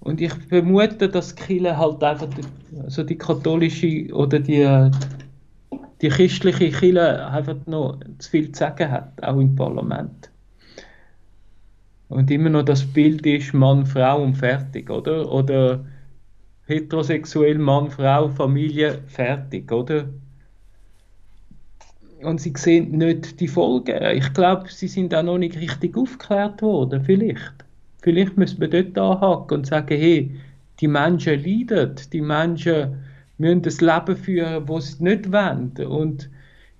Und 0.00 0.20
ich 0.20 0.32
vermute, 0.32 1.08
dass 1.08 1.34
Kirche 1.34 1.76
halt 1.76 2.02
einfach, 2.02 2.28
die, 2.28 2.80
also 2.80 3.02
die 3.02 3.18
katholische 3.18 4.12
oder 4.12 4.40
die 4.40 4.62
äh, 4.62 4.90
die 6.00 6.08
christliche 6.08 6.70
Kirche 6.70 7.26
einfach 7.26 7.56
noch 7.66 7.98
zu 8.18 8.30
viel 8.30 8.52
zu 8.52 8.60
sagen 8.60 8.90
hat, 8.90 9.22
auch 9.22 9.38
im 9.38 9.56
Parlament. 9.56 10.30
Und 12.08 12.30
immer 12.30 12.50
noch 12.50 12.64
das 12.64 12.84
Bild 12.84 13.26
ist 13.26 13.54
Mann, 13.54 13.84
Frau 13.84 14.22
und 14.22 14.34
fertig, 14.34 14.90
oder? 14.90 15.30
Oder 15.30 15.84
heterosexuell 16.66 17.58
Mann, 17.58 17.90
Frau, 17.90 18.28
Familie, 18.28 18.98
fertig, 19.06 19.72
oder? 19.72 20.08
Und 22.22 22.40
sie 22.40 22.52
sehen 22.56 22.96
nicht 22.96 23.40
die 23.40 23.48
Folgen. 23.48 24.02
Ich 24.16 24.32
glaube, 24.32 24.68
sie 24.68 24.88
sind 24.88 25.14
auch 25.14 25.22
noch 25.22 25.38
nicht 25.38 25.56
richtig 25.56 25.96
aufgeklärt 25.96 26.62
worden, 26.62 27.02
vielleicht. 27.04 27.64
Vielleicht 28.02 28.36
müssen 28.36 28.60
wir 28.60 28.68
dort 28.68 28.96
anhaken 28.98 29.58
und 29.58 29.66
sagen, 29.66 29.98
hey, 29.98 30.34
die 30.80 30.88
Menschen 30.88 31.42
leiden, 31.42 31.94
die 32.12 32.20
Menschen 32.20 33.02
müssen 33.38 33.62
das 33.62 33.80
Leben 33.80 34.16
führen, 34.16 34.66
das 34.66 34.92
sie 34.92 35.04
nicht 35.04 35.32
wollen. 35.32 35.72
Und 35.86 36.30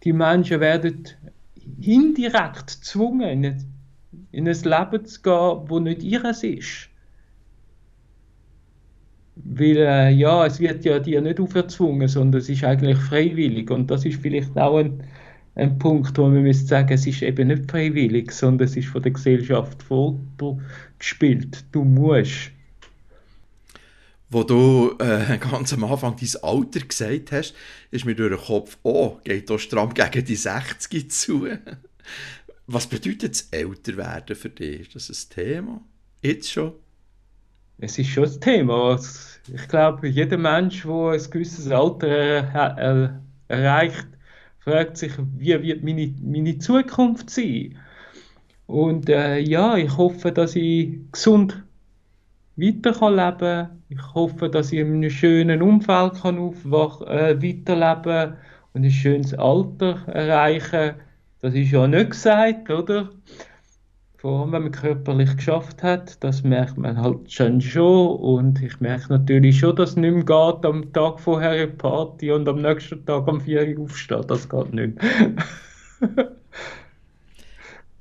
die 0.05 0.12
Menschen 0.12 0.61
werden 0.61 1.05
indirekt 1.81 2.66
gezwungen, 2.66 3.66
in 4.33 4.49
ein 4.49 4.62
Leben 4.62 5.05
zu 5.05 5.23
gehen, 5.23 5.66
das 5.69 5.81
nicht 5.81 6.03
ihres 6.03 6.42
ist. 6.42 6.88
Weil, 9.37 9.77
äh, 9.77 10.11
ja, 10.11 10.47
es 10.47 10.61
wird 10.61 10.85
ja 10.85 10.99
dir 10.99 11.21
nicht 11.21 11.40
aufgezwungen, 11.40 12.09
sondern 12.09 12.40
es 12.40 12.49
ist 12.49 12.64
eigentlich 12.64 12.97
freiwillig. 12.99 13.71
Und 13.71 13.90
das 13.90 14.07
ist 14.07 14.23
vielleicht 14.23 14.57
auch 14.57 14.79
ein, 14.79 15.03
ein 15.57 15.79
Punkt, 15.79 16.16
wo 16.16 16.29
man 16.29 16.42
müsste 16.42 16.66
sagen, 16.66 16.92
es 16.92 17.07
ist 17.07 17.23
eben 17.23 17.49
nicht 17.49 17.71
freiwillig, 17.71 18.33
sondern 18.33 18.66
es 18.66 18.77
ist 18.77 18.88
von 18.88 19.03
der 19.03 19.12
Gesellschaft 19.12 19.83
vorgespielt. 19.83 21.64
Du 21.73 21.85
musst 21.85 22.51
wo 24.29 24.43
du 24.43 24.97
äh, 24.99 25.39
ganz 25.51 25.73
am 25.73 25.85
Anfang 25.85 26.17
dein 26.17 26.43
Alter 26.43 26.81
gesagt 26.81 27.33
hast, 27.33 27.55
ist 27.91 28.05
mir 28.05 28.15
durch 28.15 28.35
den 28.37 28.45
Kopf, 28.45 28.79
oh, 28.83 29.19
geht 29.25 29.51
da 29.51 29.59
stramm 29.59 29.95
gegen 29.95 30.25
die 30.25 30.37
60 30.37 31.11
zu. 31.11 31.49
Was 32.67 32.87
bedeutet 32.87 33.31
das 33.31 33.49
Älterwerden 33.53 34.35
für 34.35 34.51
dich? 34.51 34.95
Ist 34.95 35.09
das 35.09 35.27
ein 35.27 35.35
Thema? 35.35 35.81
Jetzt 36.21 36.51
schon? 36.51 36.73
Es 37.79 37.99
ist 37.99 38.09
schon 38.09 38.25
ein 38.25 38.41
Thema. 38.41 38.99
Ich 39.53 39.69
glaube, 39.69 40.09
jeder 40.09 40.39
Mensch, 40.39 40.83
der 40.83 41.11
ein 41.11 41.31
gewisses 41.31 41.71
Alter 41.71 43.23
erreicht, 43.49 44.09
fragt 44.59 44.97
sich, 44.97 45.12
wie 45.37 45.62
wird 45.62 45.85
meine, 45.85 46.12
meine 46.23 46.59
Zukunft 46.59 47.31
sein? 47.31 47.79
Und 48.67 49.09
äh, 49.09 49.39
ja, 49.39 49.77
ich 49.77 49.97
hoffe, 49.97 50.33
dass 50.33 50.57
ich 50.57 50.99
gesund 51.12 51.62
weiter 52.57 52.92
kann 52.92 53.81
Ich 53.88 54.14
hoffe, 54.14 54.49
dass 54.49 54.73
ich 54.73 54.81
in 54.81 54.95
einem 54.95 55.11
schönen 55.11 55.62
Umfeld 55.62 56.23
kann 56.23 56.38
äh, 56.38 57.42
weiterleben 57.42 58.37
und 58.73 58.85
ein 58.85 58.90
schönes 58.90 59.35
Alter 59.35 60.07
erreichen. 60.07 60.95
Das 61.40 61.55
ist 61.55 61.71
ja 61.71 61.87
nicht 61.87 62.11
gesagt, 62.11 62.71
oder? 62.71 63.11
vor 64.27 64.40
allem 64.40 64.53
wenn 64.53 64.62
man 64.64 64.73
körperlich 64.73 65.37
geschafft 65.37 65.85
hat, 65.85 66.23
das 66.25 66.42
merkt 66.42 66.77
man 66.77 67.01
halt 67.01 67.31
schon 67.31 67.61
schon 67.61 68.16
und 68.16 68.61
ich 68.61 68.81
merke 68.81 69.12
natürlich 69.12 69.61
schon, 69.61 69.77
dass 69.77 69.90
es 69.90 69.97
nicht 69.97 70.12
mehr 70.12 70.25
geht 70.25 70.64
am 70.64 70.92
Tag 70.92 71.21
vorher 71.21 71.51
eine 71.51 71.69
Party 71.69 72.33
und 72.33 72.49
am 72.49 72.61
nächsten 72.61 73.07
Tag 73.07 73.29
am 73.29 73.40
4 73.40 73.79
Uhr 73.79 73.85
aufstehen, 73.85 74.25
das 74.27 74.49
geht 74.49 74.75
nicht 74.75 75.01
mehr. 75.01 75.33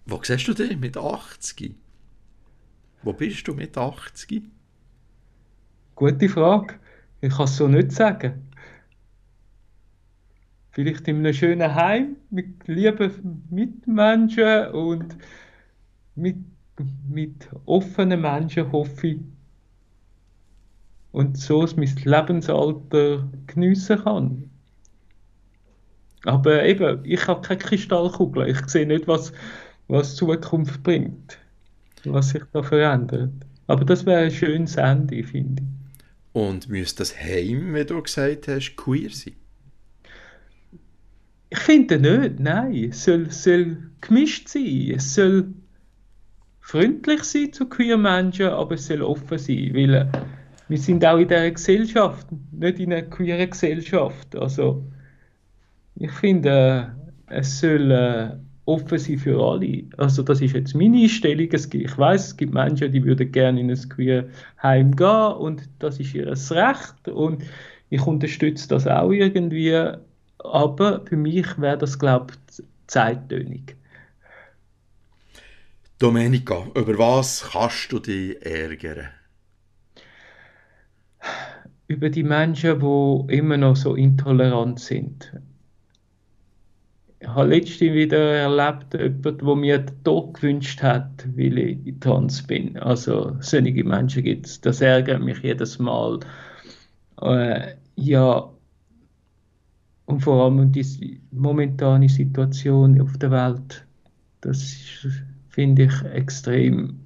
Wo 0.08 0.20
siehst 0.24 0.48
du 0.48 0.56
dich 0.56 0.80
mit 0.80 0.98
80? 0.98 1.76
Wo 3.06 3.14
bist 3.14 3.48
du 3.48 3.54
mit 3.54 3.78
80? 3.78 4.46
Gute 5.94 6.28
Frage. 6.28 6.80
Ich 7.22 7.30
kann 7.30 7.46
es 7.46 7.56
so 7.56 7.68
nicht 7.68 7.92
sagen. 7.92 8.50
Vielleicht 10.72 11.08
in 11.08 11.18
einem 11.18 11.32
schönen 11.32 11.76
Heim 11.76 12.16
mit 12.32 12.68
lieben 12.68 13.46
Mitmenschen 13.52 14.70
und 14.72 15.16
mit, 16.16 16.38
mit 17.08 17.48
offenen 17.68 18.22
Menschen, 18.22 18.72
hoffe 18.72 19.08
ich. 19.08 19.20
Und 21.12 21.38
so 21.38 21.64
mein 21.76 21.96
Lebensalter 22.04 23.30
geniessen 23.46 24.04
kann. 24.04 24.50
Aber 26.24 26.66
eben, 26.66 27.06
ich 27.06 27.28
habe 27.28 27.42
keine 27.42 27.60
Kristallkugel. 27.60 28.50
Ich 28.50 28.66
sehe 28.66 28.88
nicht, 28.88 29.08
was, 29.08 29.32
was 29.88 30.16
Zukunft 30.16 30.82
bringt, 30.82 31.38
was 32.12 32.30
sich 32.30 32.44
da 32.52 32.64
verändert. 32.64 33.34
Aber 33.68 33.86
das 33.86 34.06
wäre 34.06 34.26
ein 34.26 34.32
schönes 34.32 34.76
Ende, 34.76 35.24
finde 35.24 35.64
ich. 35.64 35.70
Und 36.34 36.70
müsste 36.70 37.00
das 37.00 37.18
Heim, 37.18 37.74
wie 37.74 37.86
du 37.86 38.02
gesagt 38.02 38.48
hast, 38.48 38.76
queer 38.76 39.10
sein? 39.10 39.36
Ich 41.50 41.60
finde 41.60 42.00
nicht, 42.00 42.40
nein. 42.40 42.90
Es 42.90 43.06
soll, 43.06 43.32
soll 43.32 43.78
gemischt 44.02 44.50
sein. 44.50 44.94
Es 44.96 45.16
soll 45.16 45.54
freundlich 46.60 47.24
sein 47.24 47.54
zu 47.54 47.68
queer 47.68 47.98
Menschen, 47.98 48.48
aber 48.48 48.76
es 48.76 48.88
soll 48.88 49.02
offen 49.02 49.38
sein, 49.38 49.72
weil 49.74 49.94
äh, 49.94 50.08
wir 50.68 50.78
sind 50.78 51.06
auch 51.06 51.18
in 51.18 51.28
dieser 51.28 51.52
Gesellschaft, 51.52 52.28
nicht 52.52 52.80
in 52.80 52.92
einer 52.92 53.04
queeren 53.04 53.50
Gesellschaft. 53.50 54.36
Also 54.36 54.84
ich 55.96 56.12
finde, 56.12 56.92
äh, 57.30 57.38
es 57.38 57.60
soll 57.60 57.92
äh, 57.92 58.32
offen 58.66 58.98
sein 58.98 59.18
für 59.18 59.40
alle. 59.42 59.84
Also 59.98 60.24
das 60.24 60.42
ist 60.42 60.54
jetzt 60.54 60.76
meine 60.76 61.04
Einstellung. 61.04 61.50
Ich 61.52 61.98
weiß, 61.98 62.28
es 62.28 62.38
gibt 62.38 62.54
Menschen, 62.54 62.92
die 62.92 63.04
würden 63.04 63.32
gerne 63.32 63.60
in 63.60 63.70
ein 63.70 63.90
queer 63.90 64.28
Heim 64.62 64.96
gehen 64.96 65.34
und 65.34 65.70
das 65.80 66.00
ist 66.00 66.14
ihr 66.16 66.28
Recht 66.28 67.08
und 67.08 67.44
ich 67.90 68.02
unterstütze 68.02 68.68
das 68.68 68.88
auch 68.88 69.12
irgendwie. 69.12 69.92
Aber 70.40 71.06
für 71.06 71.18
mich 71.18 71.60
wäre 71.60 71.78
das, 71.78 71.98
glaube 71.98 72.34
ich, 72.50 72.64
zeittönig. 72.88 73.76
Domenica, 76.00 76.66
über 76.76 76.98
was 76.98 77.50
kannst 77.52 77.92
du 77.92 78.00
dich 78.00 78.44
ärgern? 78.46 79.08
Über 81.88 82.10
die 82.10 82.24
Menschen, 82.24 82.80
die 82.80 83.34
immer 83.36 83.58
noch 83.58 83.76
so 83.76 83.96
intolerant 83.96 84.80
sind. 84.80 85.32
Ich 87.26 87.32
habe 87.32 87.50
letztens 87.50 87.94
wieder 87.94 88.36
erlebt, 88.36 88.94
jemand, 88.94 89.42
der 89.42 89.56
mir 89.56 89.80
den 89.80 90.04
Tod 90.04 90.36
gewünscht 90.36 90.84
hat, 90.84 91.28
weil 91.36 91.58
ich 91.58 92.00
trans 92.00 92.44
bin. 92.44 92.78
Also 92.78 93.36
solche 93.40 93.84
Menschen 93.84 94.24
gibt 94.24 94.46
es. 94.46 94.62
Das 94.62 94.80
ärgert 94.80 95.24
mich 95.24 95.40
jedes 95.40 95.80
Mal. 95.80 96.20
Äh, 97.20 97.74
ja, 97.96 98.48
und 100.06 100.20
vor 100.20 100.44
allem 100.44 100.72
die 100.72 101.20
momentane 101.32 102.10
Situation 102.10 103.02
auf 103.02 103.18
der 103.18 103.32
Welt, 103.32 103.84
das 104.42 104.78
finde 105.50 105.86
ich 105.86 106.04
extrem 106.04 107.00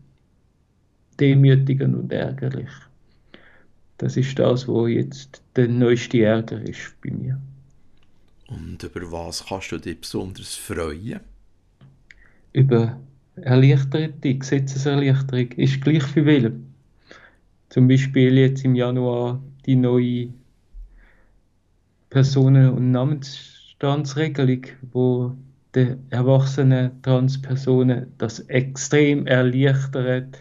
demütigend 1.17 1.95
und 1.95 2.11
ärgerlich. 2.11 2.69
Das 3.97 4.17
ist 4.17 4.37
das, 4.37 4.67
wo 4.67 4.85
jetzt 4.85 5.41
der 5.55 5.69
neueste 5.69 6.23
Ärger 6.23 6.61
ist 6.61 6.93
bei 7.01 7.11
mir. 7.11 7.39
Und 8.49 8.81
über 8.83 9.11
was 9.11 9.45
kannst 9.45 9.71
du 9.71 9.77
dich 9.77 10.01
besonders 10.01 10.55
freuen? 10.55 11.19
Über 12.51 12.99
erleichterte 13.35 14.35
Gesetzeserleichterung 14.35 15.51
ist 15.53 15.81
gleich 15.81 16.03
für 16.03 16.25
Wählen. 16.25 16.73
Zum 17.69 17.87
Beispiel 17.87 18.37
jetzt 18.37 18.65
im 18.65 18.75
Januar 18.75 19.41
die 19.65 19.75
neue 19.75 20.29
Personen- 22.09 22.71
und 22.71 22.91
Namensstandsregelung, 22.91 24.65
wo 24.91 25.35
der 25.75 25.97
erwachsenen 26.09 26.99
Transpersonen 27.03 28.11
das 28.17 28.39
extrem 28.39 29.27
erleichtert. 29.27 30.39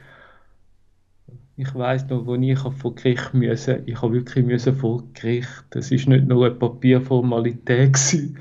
Ich 1.61 1.75
weiß 1.75 2.09
noch, 2.09 2.25
wo 2.25 2.37
ich 2.37 2.57
vor 2.57 2.95
Gericht 2.95 3.35
müssen, 3.35 3.83
ich 3.85 4.01
habe 4.01 4.13
wirklich 4.13 4.47
müssen 4.47 4.77
vor 4.77 5.03
Gericht. 5.13 5.65
Das 5.71 5.91
ist 5.91 6.07
nicht 6.07 6.29
nur 6.29 6.47
eine 6.47 6.55
Papierformalität 6.55 7.95
gewesen, 7.95 8.39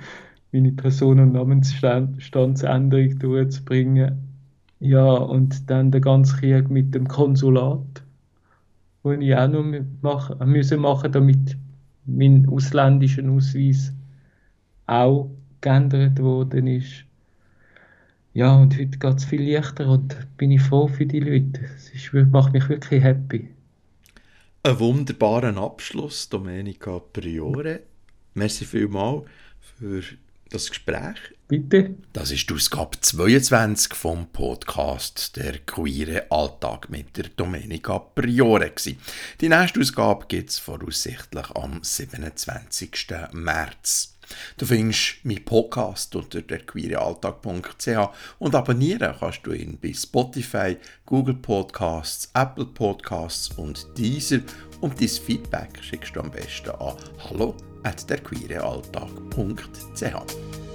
meine 0.52 0.72
Person- 0.74 1.20
und 1.20 1.32
Namensstandsänderung 1.32 3.18
durchzubringen. 3.18 4.20
Ja, 4.80 5.14
und 5.14 5.68
dann 5.68 5.90
der 5.90 6.02
ganze 6.02 6.38
Krieg 6.38 6.70
mit 6.70 6.94
dem 6.94 7.08
Konsulat, 7.08 8.04
wo 9.02 9.12
ich 9.14 9.36
auch 9.36 9.48
noch 9.48 9.66
machen, 10.04 10.52
müssen 10.52 10.82
machen, 10.82 11.12
damit 11.12 11.58
mein 12.06 12.48
ausländischen 12.48 13.32
Ausweis 13.32 13.96
auch 14.86 15.32
geändert 15.62 16.20
worden 16.22 16.68
ist. 16.68 17.07
Ja, 18.38 18.56
und 18.56 18.78
heute 18.78 19.00
geht 19.00 19.18
es 19.18 19.26
viel 19.26 19.52
leichter 19.52 19.90
und 19.90 20.16
bin 20.38 20.52
ich 20.52 20.62
froh 20.62 20.88
für 20.88 21.08
die 21.08 21.22
Leute. 21.22 21.60
Es 21.76 21.90
ist, 21.90 22.14
macht 22.14 22.54
mich 22.54 22.70
wirklich 22.70 23.04
happy. 23.04 23.50
Ein 24.62 24.80
wunderbarer 24.80 25.58
Abschluss, 25.58 26.30
Domenica 26.30 27.00
Priore. 27.00 27.80
Merci 28.36 28.66
vielmals 28.66 29.24
für 29.80 30.04
das 30.52 30.70
Gespräch. 30.70 31.18
Bitte. 31.48 31.96
Das 32.14 32.30
ist 32.30 32.48
die 32.48 32.54
Ausgabe 32.54 33.00
22 33.02 33.96
vom 33.96 34.28
Podcast 34.28 35.36
«Der 35.36 35.58
queere 35.58 36.30
Alltag» 36.30 36.92
mit 36.92 37.18
der 37.18 37.30
Domenica 37.30 37.98
Priore. 37.98 38.72
Die 39.42 39.50
nächste 39.50 39.80
Ausgabe 39.80 40.28
gibt 40.28 40.52
es 40.52 40.60
voraussichtlich 40.60 41.50
am 41.56 41.80
27. 41.82 43.08
März. 43.32 44.17
Du 44.58 44.66
findest 44.66 45.24
meinen 45.24 45.46
Podcast 45.46 46.14
unter 46.16 46.42
derqueerealltag.ch 46.42 48.10
und 48.40 48.56
abonnieren 48.56 49.16
kannst 49.20 49.46
du 49.46 49.54
ihn 49.54 49.78
bei 49.82 49.94
Spotify, 49.94 50.78
Google 51.06 51.36
Podcasts, 51.36 52.30
Apple 52.34 52.66
Podcasts 52.66 53.52
und 53.58 53.88
Deezer. 53.98 54.40
Und 54.82 55.00
dein 55.02 55.08
Feedback 55.08 55.80
schickst 55.82 56.16
du 56.16 56.20
am 56.22 56.30
besten 56.32 56.70
an 56.72 56.96
hallo 57.30 57.56
at 57.84 58.10
derqueerealltag.ch. 58.10 60.67